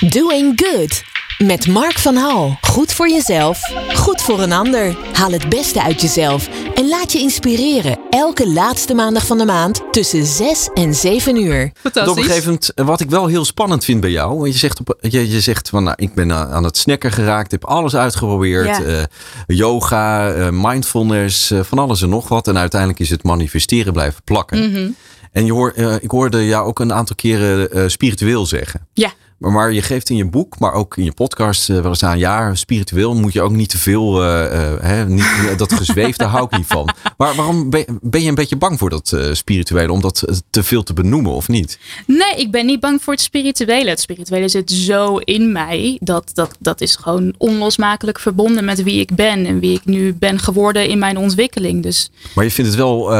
[0.00, 1.15] Doing Good.
[1.44, 2.58] Met Mark van Hal.
[2.60, 3.60] Goed voor jezelf,
[3.94, 4.96] goed voor een ander.
[5.12, 7.98] Haal het beste uit jezelf en laat je inspireren.
[8.10, 11.70] Elke laatste maandag van de maand tussen 6 en 7 uur.
[11.74, 12.12] Fantastisch.
[12.12, 14.38] Op een gegeven moment, wat ik wel heel spannend vind bij jou.
[14.38, 17.50] Want je zegt, op, je, je zegt van, nou, ik ben aan het snacken geraakt.
[17.50, 18.76] Heb alles uitgeprobeerd.
[18.76, 18.80] Ja.
[18.80, 19.02] Uh,
[19.46, 22.48] yoga, uh, mindfulness, uh, van alles en nog wat.
[22.48, 24.58] En uiteindelijk is het manifesteren blijven plakken.
[24.58, 24.94] Mm -hmm.
[25.32, 28.86] En je hoor, ik hoorde jou ook een aantal keren spiritueel zeggen.
[28.92, 29.12] Ja.
[29.38, 32.04] Maar, maar je geeft in je boek, maar ook in je podcast eh, wel eens
[32.04, 32.18] aan.
[32.18, 34.22] Ja, spiritueel moet je ook niet te veel.
[34.22, 35.24] eh, eh, hè, niet,
[35.58, 36.88] dat gezweef, daar hou ik niet van.
[37.16, 39.92] Maar waarom ben, ben je een beetje bang voor dat spirituele?
[39.92, 41.78] Om dat te veel te benoemen of niet?
[42.06, 43.90] Nee, ik ben niet bang voor het spirituele.
[43.90, 45.96] Het spirituele zit zo in mij.
[46.00, 49.46] Dat, dat, dat is gewoon onlosmakelijk verbonden met wie ik ben.
[49.46, 51.82] En wie ik nu ben geworden in mijn ontwikkeling.
[51.82, 53.14] Dus Maar je vindt het wel.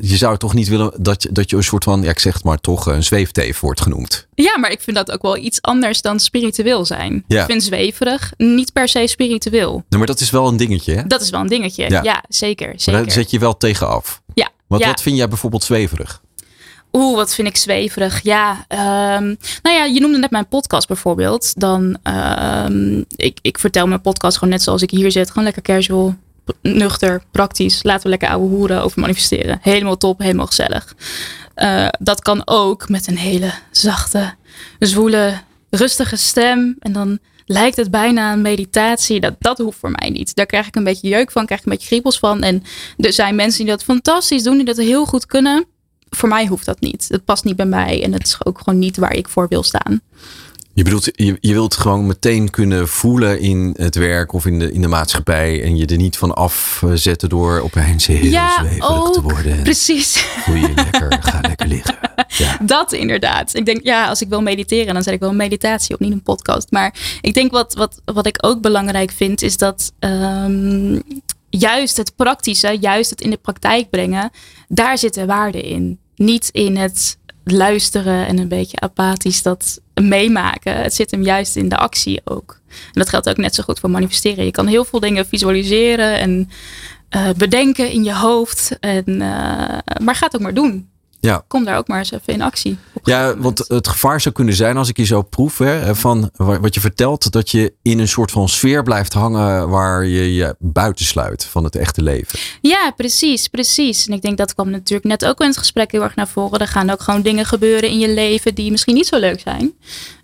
[0.00, 2.02] je zou toch niet willen dat je, dat je een soort van.
[2.02, 2.86] Ja, ik zeg het maar toch.
[2.86, 4.27] Een zweefteef wordt genoemd.
[4.42, 7.24] Ja, maar ik vind dat ook wel iets anders dan spiritueel zijn.
[7.26, 7.40] Ja.
[7.40, 9.72] Ik vind zweverig niet per se spiritueel.
[9.88, 10.94] Nee, maar dat is wel een dingetje.
[10.94, 11.06] Hè?
[11.06, 11.90] Dat is wel een dingetje.
[11.90, 12.02] Ja.
[12.02, 12.66] Ja, zeker.
[12.66, 13.02] Maar zeker.
[13.02, 14.22] daar zet je wel tegen af.
[14.34, 14.48] Ja.
[14.66, 16.22] Want wat vind jij bijvoorbeeld zweverig?
[16.92, 18.22] Oeh, wat vind ik zweverig.
[18.22, 21.60] Ja, ehm, nou ja, je noemde net mijn podcast bijvoorbeeld.
[21.60, 25.28] Dan, ehm, ik, ik vertel mijn podcast gewoon net zoals ik hier zit.
[25.28, 26.16] Gewoon lekker casual,
[26.62, 27.82] nuchter, praktisch.
[27.82, 29.58] Laten we lekker ouwe hoeren over manifesteren.
[29.62, 30.94] Helemaal top, helemaal gezellig.
[31.54, 34.34] Eh, dat kan ook met een hele zachte,
[34.78, 35.40] zwoele,
[35.70, 36.76] rustige stem.
[36.78, 39.20] En dan lijkt het bijna een meditatie.
[39.20, 40.34] Dat, dat hoeft voor mij niet.
[40.34, 42.42] Daar krijg ik een beetje jeuk van, krijg ik een beetje kriebels van.
[42.42, 42.62] En
[42.96, 45.66] er zijn mensen die dat fantastisch doen, die dat heel goed kunnen
[46.10, 47.06] voor mij hoeft dat niet.
[47.08, 49.62] Het past niet bij mij en het is ook gewoon niet waar ik voor wil
[49.62, 50.00] staan.
[50.78, 54.72] Je bedoelt, je, je wilt gewoon meteen kunnen voelen in het werk of in de,
[54.72, 55.62] in de maatschappij.
[55.62, 59.52] En je er niet van afzetten door opeens heel zweverig te worden.
[59.52, 60.16] En precies.
[60.16, 61.96] voel je je lekker, ga lekker liggen.
[62.28, 62.58] Ja.
[62.62, 63.54] Dat inderdaad.
[63.54, 66.12] Ik denk, ja, als ik wil mediteren, dan zet ik wel een meditatie op, niet
[66.12, 66.70] een podcast.
[66.70, 70.98] Maar ik denk wat, wat, wat ik ook belangrijk vind, is dat ehm,
[71.48, 74.30] juist het praktische, juist het in de praktijk brengen,
[74.68, 75.98] daar zit de waarde in.
[76.16, 77.18] Niet in het
[77.52, 80.76] luisteren en een beetje apathisch dat meemaken.
[80.76, 82.60] Het zit hem juist in de actie ook.
[82.68, 84.44] En dat geldt ook net zo goed voor manifesteren.
[84.44, 86.50] Je kan heel veel dingen visualiseren en
[87.08, 88.76] eh, bedenken in je hoofd.
[88.80, 90.87] En, eh, maar ga het ook maar doen.
[91.20, 91.44] Ja.
[91.48, 92.78] Kom daar ook maar eens even in actie.
[93.02, 96.60] Ja, want het gevaar zou kunnen zijn als ik je zo proef hè, van wa-
[96.60, 100.54] wat je vertelt, dat je in een soort van sfeer blijft hangen waar je je
[100.58, 102.38] buitensluit van het echte leven.
[102.60, 104.06] Ja, precies, precies.
[104.06, 106.58] En ik denk dat kwam natuurlijk net ook in het gesprek heel erg naar voren.
[106.60, 109.72] Er gaan ook gewoon dingen gebeuren in je leven die misschien niet zo leuk zijn.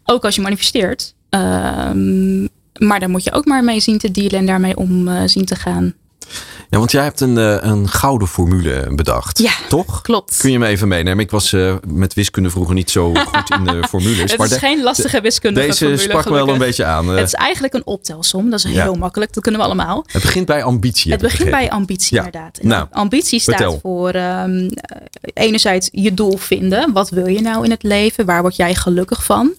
[0.04, 1.14] Ook als je manifesteert.
[1.30, 2.42] Ehm,
[2.78, 5.44] maar daar moet je ook maar mee zien te dealen en daarmee om eh, zien
[5.44, 5.94] te gaan.
[6.70, 9.38] Ja, want jij hebt een, eh, een gouden formule bedacht.
[9.38, 10.00] Ja, toch?
[10.02, 10.36] Klopt.
[10.36, 11.24] Kun je me even meenemen?
[11.24, 14.30] Ik was eh, met wiskunde vroeger niet zo goed in de formules.
[14.30, 17.10] het maar is de- geen lastige wiskundige deze formule, sprak wel een beetje aan.
[17.10, 18.50] Eh, Het is eigenlijk een optelsom.
[18.50, 18.82] Dat is Ja.
[18.82, 19.32] heel makkelijk.
[19.32, 20.04] Dat kunnen we allemaal.
[20.06, 21.12] het begint bij ambitie.
[21.12, 22.24] Het begint bij ambitie Ja.
[22.24, 22.58] inderdaad.
[22.62, 23.78] Nou, ambitie staat vertel.
[23.82, 25.00] voor ehm, eh,
[25.34, 26.92] enerzijds je doel vinden.
[26.92, 28.26] Wat wil je nou in het leven?
[28.26, 29.54] Waar word jij gelukkig van?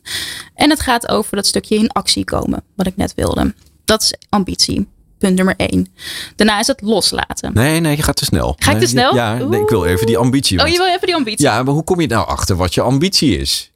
[0.55, 2.63] En het gaat over dat stukje in actie komen.
[2.76, 3.53] Wat ik net wilde.
[3.86, 4.88] Dat is ambitie.
[5.18, 5.88] Punt nummer één.
[6.36, 7.53] Daarna is het loslaten.
[7.53, 8.55] Nee, nee, je gaat te snel.
[8.59, 9.16] Ga ik te snel?
[9.16, 10.59] Ja, nee, ik wil even die ambitie.
[10.61, 11.45] Oh, je wil even die ambitie?
[11.45, 13.70] Ja, maar hoe kom je nou achter wat je ambitie is?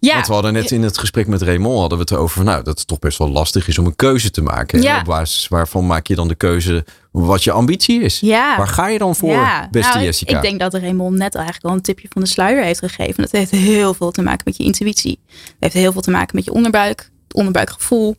[0.00, 0.14] Ja.
[0.14, 2.62] Want we hadden net in het gesprek met Raymond hadden we het over van, nou,
[2.62, 4.78] dat het toch best wel lastig is om een keuze te maken.
[4.78, 4.98] En Ja.
[4.98, 8.20] op basis waarvan maak je dan de keuze wat je ambitie is?
[8.20, 8.56] Ja.
[8.56, 10.36] Waar ga je dan voor, Ja, beste nou, ik- Jessica?
[10.36, 13.22] Ik denk dat Raymond net eigenlijk al een tipje van de sluier heeft gegeven.
[13.22, 15.20] Dat heeft heel veel te maken met je intuïtie.
[15.28, 18.16] Het heeft heel veel te maken met je onderbuik, het onderbuikgevoel.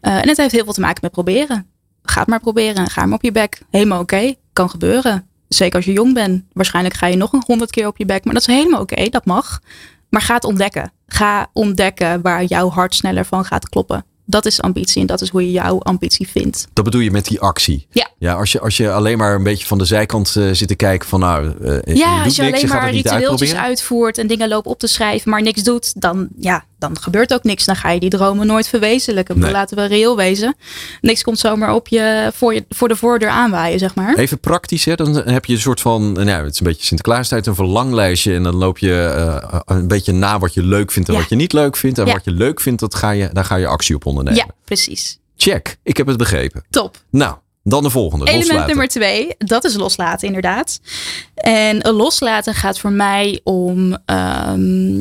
[0.00, 1.66] Eh, en het heeft heel veel te maken met proberen.
[2.14, 2.90] Ga het maar proberen.
[2.90, 3.60] Ga maar op je bek.
[3.70, 4.34] Helemaal oké.
[4.52, 5.26] Kan gebeuren.
[5.48, 6.44] Zeker als je jong bent.
[6.52, 8.24] Waarschijnlijk ga je nog een honderd keer op je bek.
[8.24, 9.08] Maar dat is helemaal oké.
[9.08, 9.60] Dat mag.
[10.08, 10.92] Maar ga het ontdekken.
[11.06, 14.04] Ga ontdekken waar jouw hart sneller van gaat kloppen.
[14.26, 16.66] Dat is ambitie en dat is hoe je jouw ambitie vindt.
[16.72, 17.86] Dat bedoel je met die actie?
[17.90, 18.08] Ja.
[18.18, 20.74] Ja, als je, als je alleen maar een beetje van de zijkant eh, zit te
[20.74, 23.54] kijken van, nou, eh, je doet Ja, als je niks, alleen je gaat maar ritueeltjes
[23.54, 27.42] uitvoert en dingen loopt op te schrijven, maar niks doet, dan, ja, dan gebeurt ook
[27.44, 27.64] niks.
[27.64, 29.38] Dan ga je die dromen nooit verwezenlijken.
[29.38, 29.50] Nee.
[29.50, 30.56] Laten we reëel wezen.
[31.00, 34.14] Niks komt zomaar op je, voor, je, voor de voordeur aanwaaien, zeg maar.
[34.14, 34.94] Even praktisch, hè?
[34.94, 38.34] dan heb je een soort van, nou, ja, het is een beetje Sinterklaastijd, een verlanglijstje.
[38.34, 41.20] En dan loop je eh, een beetje na wat je leuk vindt en Ja.
[41.20, 41.98] wat je niet leuk vindt.
[41.98, 42.12] En Ja.
[42.12, 44.38] wat je leuk vindt, dat ga je, daar ga je actie op ondernemen.
[44.46, 45.18] Ja, precies.
[45.36, 46.64] Check, ik heb het begrepen.
[46.70, 46.96] Top.
[47.10, 48.24] Nou, dan de volgende.
[48.24, 48.68] Element loslaten.
[48.68, 50.80] nummer twee, dat is loslaten inderdaad.
[51.34, 55.00] En loslaten gaat voor mij om ehm,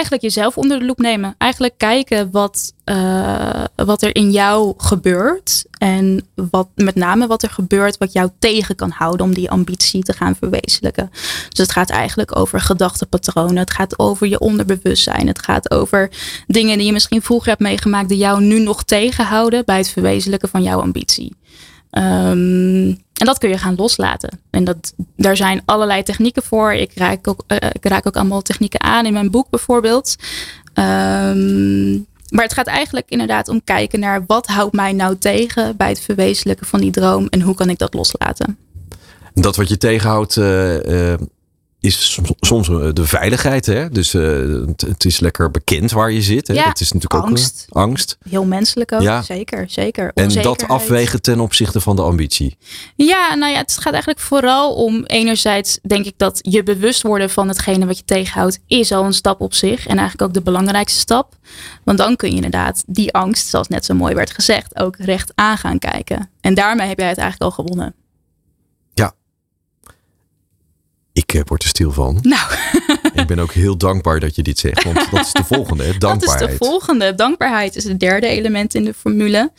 [0.00, 1.34] eigenlijk jezelf onder de loep nemen.
[1.38, 5.64] Eigenlijk kijken wat, eh, wat er in jou gebeurt.
[5.78, 10.02] En wat, met name wat er gebeurt wat jou tegen kan houden om die ambitie
[10.02, 11.10] te gaan verwezenlijken.
[11.48, 13.56] Dus het gaat eigenlijk over gedachtenpatronen.
[13.56, 15.26] Het gaat over je onderbewustzijn.
[15.26, 16.10] Het gaat over
[16.46, 20.48] dingen die je misschien vroeger hebt meegemaakt die jou nu nog tegenhouden bij het verwezenlijken
[20.48, 21.36] van jouw ambitie.
[21.90, 24.40] Ehm, en dat kun je gaan loslaten.
[24.50, 26.72] En dat, daar zijn allerlei technieken voor.
[26.72, 30.16] Ik raak ook, eh, ik raak ook allemaal technieken aan in mijn boek bijvoorbeeld.
[30.74, 31.92] Ehm,
[32.28, 36.00] maar het gaat eigenlijk inderdaad om kijken naar wat houdt mij nou tegen bij het
[36.00, 38.58] verwezenlijken van die droom en hoe kan ik dat loslaten.
[39.34, 41.20] Dat wat je tegenhoudt, eh, eh,
[41.80, 43.66] is soms, soms eh, de veiligheid.
[43.66, 43.88] Hè?
[43.88, 44.22] Dus eh,
[44.66, 46.48] het, het is lekker bekend waar je zit.
[46.48, 46.54] Hè?
[46.54, 47.66] Ja, dat is natuurlijk angst.
[47.68, 48.18] ook eh, angst.
[48.28, 49.22] Heel menselijk ook, Ja.
[49.22, 50.10] zeker, zeker.
[50.14, 52.56] En dat afwegen ten opzichte van de ambitie.
[52.96, 57.30] Ja, nou ja, het gaat eigenlijk vooral om enerzijds denk ik dat je bewust worden
[57.30, 59.86] van hetgene wat je tegenhoudt is al een stap op zich.
[59.86, 61.36] En eigenlijk ook de belangrijkste stap.
[61.84, 65.32] Want dan kun je inderdaad die angst, zoals net zo mooi werd gezegd, ook recht
[65.34, 66.30] aan gaan kijken.
[66.40, 67.94] En daarmee heb jij het eigenlijk al gewonnen.
[71.20, 72.18] Ik eh, word er stil van.
[72.22, 72.52] Nou,
[73.20, 74.84] ik ben ook heel dankbaar dat je dit zegt.
[74.84, 75.88] Want dat is de volgende, hè?
[75.98, 76.58] dat is dankbaarheid.
[76.58, 77.14] de volgende.
[77.14, 79.52] Dankbaarheid is het derde element in de formule.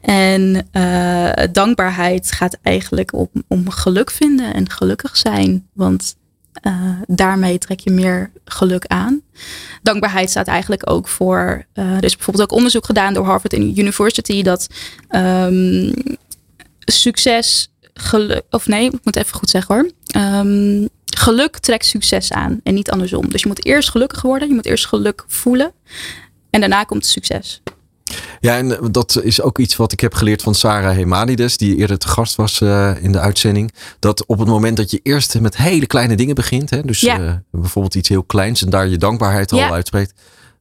[0.00, 5.68] En eh, dankbaarheid gaat eigenlijk om, om geluk vinden en gelukkig zijn.
[5.72, 6.16] Want
[6.52, 9.20] eh, daarmee trek je meer geluk aan.
[9.82, 11.66] Dankbaarheid staat eigenlijk ook voor.
[11.72, 14.68] er is bijvoorbeeld ook onderzoek gedaan door Harvard University dat
[15.08, 15.92] ehm,
[16.78, 18.42] succes, geluk.
[18.50, 19.90] Of nee, ik moet even goed zeggen hoor.
[20.06, 20.86] Ehm,
[21.24, 23.30] geluk trekt succes aan en niet andersom.
[23.30, 25.72] Dus je moet eerst gelukkig worden, je moet eerst geluk voelen.
[26.50, 27.62] En daarna komt succes.
[28.40, 31.76] Ja, en eh, dat is ook iets wat ik heb geleerd van Sarah Hemanides, die
[31.76, 33.72] eerder te gast was eh, in de uitzending.
[33.98, 37.18] Dat op het moment dat je eerst met hele kleine dingen begint, hè, dus Ja.
[37.20, 39.70] eh, bijvoorbeeld iets heel kleins en daar je dankbaarheid al Ja.
[39.70, 40.12] uitspreekt,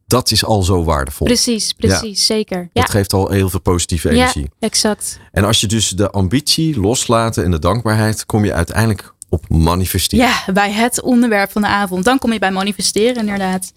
[0.07, 1.27] dat is al zo waardevol.
[1.27, 2.57] Precies, precies, zeker.
[2.73, 4.49] Ja, Dat geeft al heel veel positieve ja energie.
[4.59, 5.19] exact.
[5.31, 10.25] En als je dus de ambitie loslaat en de dankbaarheid, kom je uiteindelijk op manifesteren.
[10.25, 12.05] Ja, bij het onderwerp van de avond.
[12.05, 13.73] Dan kom je bij manifesteren inderdaad.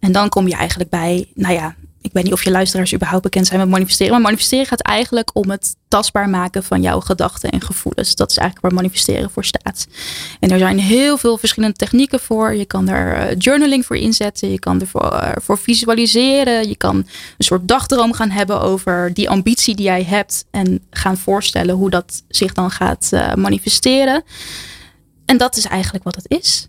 [0.00, 1.74] En dan kom je eigenlijk bij, nou ja,
[2.04, 4.12] ik weet niet of je luisteraars überhaupt bekend zijn met manifesteren.
[4.12, 8.14] Maar manifesteren gaat eigenlijk om het tastbaar maken van jouw gedachten en gevoelens.
[8.14, 9.86] Dat is eigenlijk waar manifesteren voor staat.
[10.40, 12.54] En er zijn heel veel verschillende technieken voor.
[12.54, 14.50] Je kan er eh, journaling voor inzetten.
[14.50, 16.68] Je kan ervoor eh, voor visualiseren.
[16.68, 17.06] Je kan een
[17.38, 20.44] soort dagdroom gaan hebben over die ambitie die jij hebt.
[20.50, 24.22] En gaan voorstellen hoe dat zich dan gaat eh, manifesteren.
[25.26, 26.68] En dat is eigenlijk wat het is.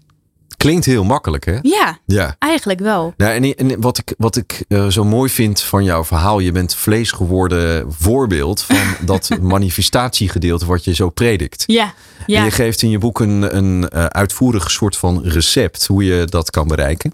[0.57, 1.57] Klinkt heel makkelijk, hè?
[1.61, 2.35] Ja, Ja.
[2.39, 3.13] eigenlijk wel.
[3.17, 6.51] Nou, en, en wat ik, wat ik eh, zo mooi vind van jouw verhaal, je
[6.51, 11.63] bent vlees geworden voorbeeld van dat manifestatiegedeelte wat je zo predikt.
[11.65, 11.93] Ja, En
[12.25, 12.43] ja.
[12.43, 16.49] je geeft in je boek een, een eh, uitvoerig soort van recept hoe je dat
[16.49, 17.13] kan bereiken.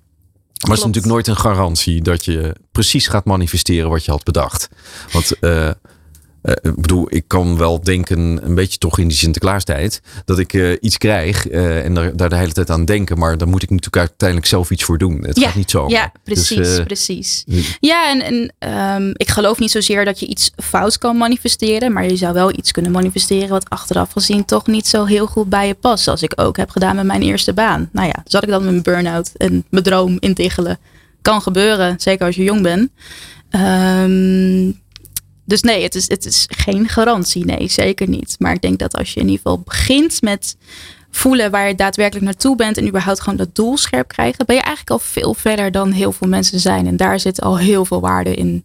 [0.62, 4.24] Maar het is natuurlijk nooit een garantie dat je precies gaat manifesteren wat je had
[4.24, 4.70] bedacht.
[5.12, 5.70] Want eh,
[6.42, 10.54] eh, ik bedoel, ik kan wel denken, een beetje toch in die Sinterklaastijd, dat ik
[10.54, 13.18] eh, iets krijg eh, en daar, daar de hele tijd aan denken.
[13.18, 15.24] Maar dan moet ik natuurlijk uiteindelijk zelf iets voor doen.
[15.24, 15.88] Het ja, gaat niet zo.
[15.88, 17.44] Ja, precies, eh, precies.
[17.80, 22.04] Ja, en, en ehm, ik geloof niet zozeer dat je iets fout kan manifesteren, maar
[22.04, 25.68] je zou wel iets kunnen manifesteren wat achteraf gezien toch niet zo heel goed bij
[25.68, 26.04] je past.
[26.04, 27.90] Zoals ik ook heb gedaan met mijn eerste baan.
[27.92, 30.80] Nou ja, zat ik dan mijn burn-out en mijn droom intiggelen.
[31.22, 32.90] Kan gebeuren, zeker als je jong bent.
[33.50, 34.72] Ehm,
[35.52, 37.46] dus nee, het is, het is geen garantie.
[37.46, 38.36] Nee, zeker niet.
[38.40, 40.56] Maar ik denk dat als je in ieder geval begint met
[41.10, 44.62] voelen waar je daadwerkelijk naartoe bent en überhaupt gewoon dat doel scherp krijgen, ben je
[44.62, 46.88] eigenlijk al veel verder dan heel veel mensen zijn.
[46.88, 48.64] En daar zit al heel veel waarde in.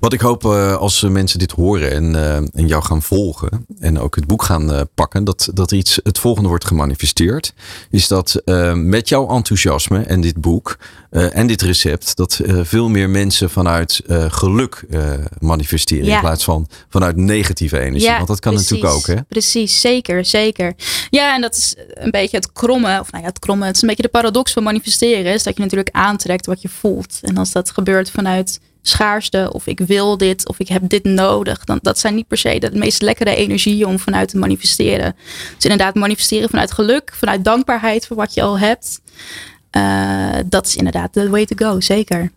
[0.00, 3.66] Wat ik hoop eh, als eh, mensen dit horen en, eh, en jou gaan volgen
[3.78, 7.54] en ook het boek gaan pakken, dat, dat iets het volgende wordt gemanifesteerd.
[7.90, 8.42] Is dat
[8.74, 10.78] met jouw enthousiasme en dit boek
[11.10, 14.84] en dit recept, dat veel meer mensen vanuit geluk
[15.38, 16.14] manifesteren Ja.
[16.14, 18.10] in plaats van vanuit negatieve energie.
[18.10, 19.22] Want dat kan precies, natuurlijk ook, hè?
[19.28, 20.74] Precies, zeker, zeker.
[21.10, 23.82] Ja, en dat is een beetje het kromme, of nou ja, het kromme, het is
[23.82, 27.18] een beetje de paradox van manifesteren, is dat je natuurlijk aantrekt wat je voelt.
[27.22, 31.64] En als dat gebeurt vanuit schaarste, of ik wil dit, of ik heb dit nodig,
[31.64, 35.14] dan dat zijn niet per se de meest lekkere energieën om vanuit te manifesteren.
[35.54, 39.00] Dus inderdaad, manifesteren vanuit geluk, vanuit dankbaarheid voor wat je al hebt.
[39.70, 42.32] Eh, dat is inderdaad the way to go, zeker.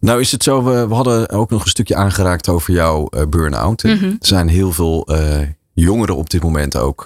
[0.00, 3.22] Nou is het zo, we, we hadden ook nog een stukje aangeraakt over jouw eh,
[3.28, 3.82] burn-out.
[3.82, 3.94] hè.
[3.94, 4.04] Mhm.
[4.04, 5.40] Er zijn heel veel eh,
[5.74, 7.04] jongeren op dit moment ook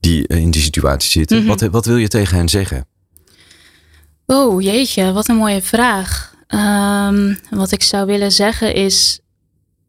[0.00, 1.38] die in die situatie zitten.
[1.38, 1.46] Mhm.
[1.46, 2.86] wat, wat wil je tegen hen zeggen?
[4.26, 6.33] Oh jeetje, wat een mooie vraag.
[6.46, 9.20] Ehm, wat ik zou willen zeggen is: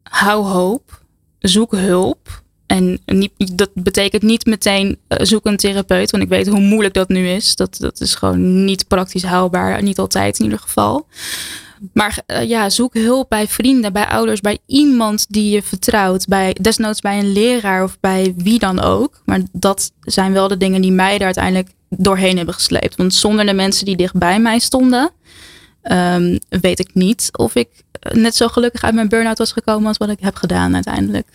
[0.02, 1.02] hou hoop,
[1.38, 2.44] zoek hulp.
[2.66, 6.94] En niet, dat betekent niet meteen eh, zoek een therapeut, want ik weet hoe moeilijk
[6.94, 7.56] dat nu is.
[7.56, 11.06] Dat, dat is gewoon niet praktisch haalbaar, niet altijd in ieder geval.
[11.92, 16.26] Maar eh, ja, zoek hulp bij vrienden, bij ouders, bij iemand die je vertrouwt.
[16.26, 19.22] Bij, desnoods bij een leraar of bij wie dan ook.
[19.24, 22.96] Maar dat zijn wel de dingen die mij daar uiteindelijk doorheen hebben gesleept.
[22.96, 25.10] Want zonder de mensen die dichtbij mij stonden,
[25.86, 27.68] ehm, weet ik niet of ik
[28.12, 31.26] net zo gelukkig uit mijn burn-out was gekomen als wat ik heb gedaan uiteindelijk.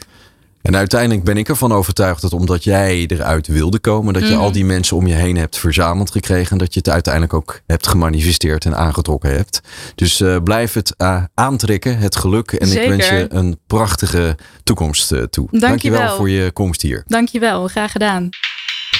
[0.62, 4.40] En uiteindelijk ben ik ervan overtuigd dat omdat jij eruit wilde komen, dat je Mhm.
[4.40, 6.52] al die mensen om je heen hebt verzameld gekregen.
[6.52, 9.62] En dat je het uiteindelijk ook hebt gemanifesteerd en aangetrokken hebt.
[9.96, 12.52] Dus eh, blijf het eh, aantrekken, het geluk.
[12.52, 15.48] En ik wens je een prachtige toekomst eh, toe.
[15.52, 15.70] Dankjewel.
[15.70, 17.04] Dankjewel voor je komst hier.
[17.08, 18.30] Dankjewel, graag gedaan.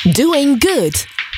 [0.04, 1.06] Doing Good.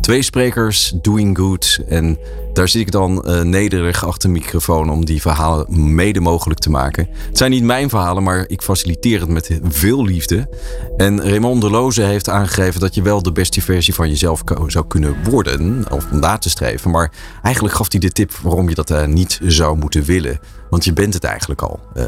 [0.00, 1.78] Twee sprekers, doing good.
[1.88, 2.18] En
[2.52, 6.70] daar zit ik dan uh, nederig achter de microfoon om die verhalen mede mogelijk te
[6.70, 7.08] maken.
[7.26, 10.48] Het zijn niet mijn verhalen, maar ik faciliteer het met veel liefde.
[10.96, 15.16] En Raymond Deloze heeft aangegeven dat je wel de beste versie van jezelf zou kunnen
[15.24, 15.84] worden.
[15.90, 16.90] Of na te streven.
[16.90, 20.38] Maar eigenlijk gaf hij de tip waarom je dat uh, niet zou moeten willen.
[20.70, 21.80] Want je bent het eigenlijk al.
[21.96, 22.04] Uh,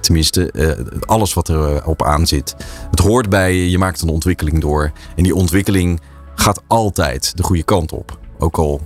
[0.00, 0.52] tenminste,
[1.00, 2.56] alles wat er op aan zit.
[2.90, 4.92] Het hoort bij je, je maakt een ontwikkeling door.
[5.16, 6.00] En die ontwikkeling
[6.44, 8.18] gaat altijd de goede kant op.
[8.38, 8.80] Ook al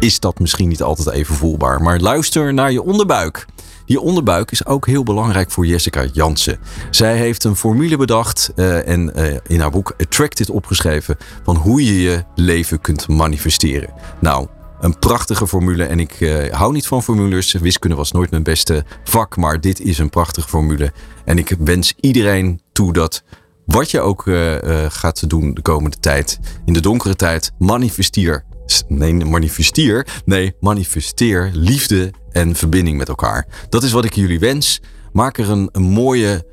[0.00, 1.82] is dat misschien niet altijd even voelbaar.
[1.82, 3.46] Maar luister naar je onderbuik.
[3.84, 6.58] Die onderbuik is ook heel belangrijk voor Jessica Jansen.
[6.90, 11.84] Zij heeft een formule bedacht uh, en uh, in haar boek Attracted opgeschreven van hoe
[11.84, 13.92] je je leven kunt manifesteren.
[14.20, 14.48] Nou,
[14.80, 17.52] een prachtige formule en ik uh, hou niet van formules.
[17.52, 20.92] Wiskunde was nooit mijn beste vak, maar dit is een prachtige formule.
[21.24, 23.22] En ik wens iedereen toe dat
[23.66, 28.44] wat je ook uh, uh, gaat doen de komende tijd, in de donkere tijd, manifesteer.
[28.88, 30.06] Nee, manifesteer.
[30.24, 33.46] Nee, manifesteer liefde en verbinding met elkaar.
[33.68, 34.80] Dat is wat ik jullie wens.
[35.12, 36.46] Maak er een, mooie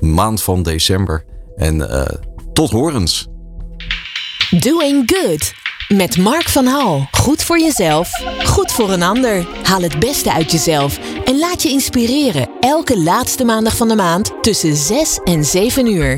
[0.00, 1.24] maand van december.
[1.56, 2.02] En uh,
[2.52, 3.28] tot horens.
[4.50, 5.52] Doing good.
[5.88, 7.08] Met Mark van Hal.
[7.10, 8.10] Goed voor jezelf,
[8.44, 9.46] goed voor een ander.
[9.62, 12.48] Haal het beste uit jezelf en laat je inspireren.
[12.60, 16.12] Elke laatste maandag van de maand tussen 6 en 7 uur.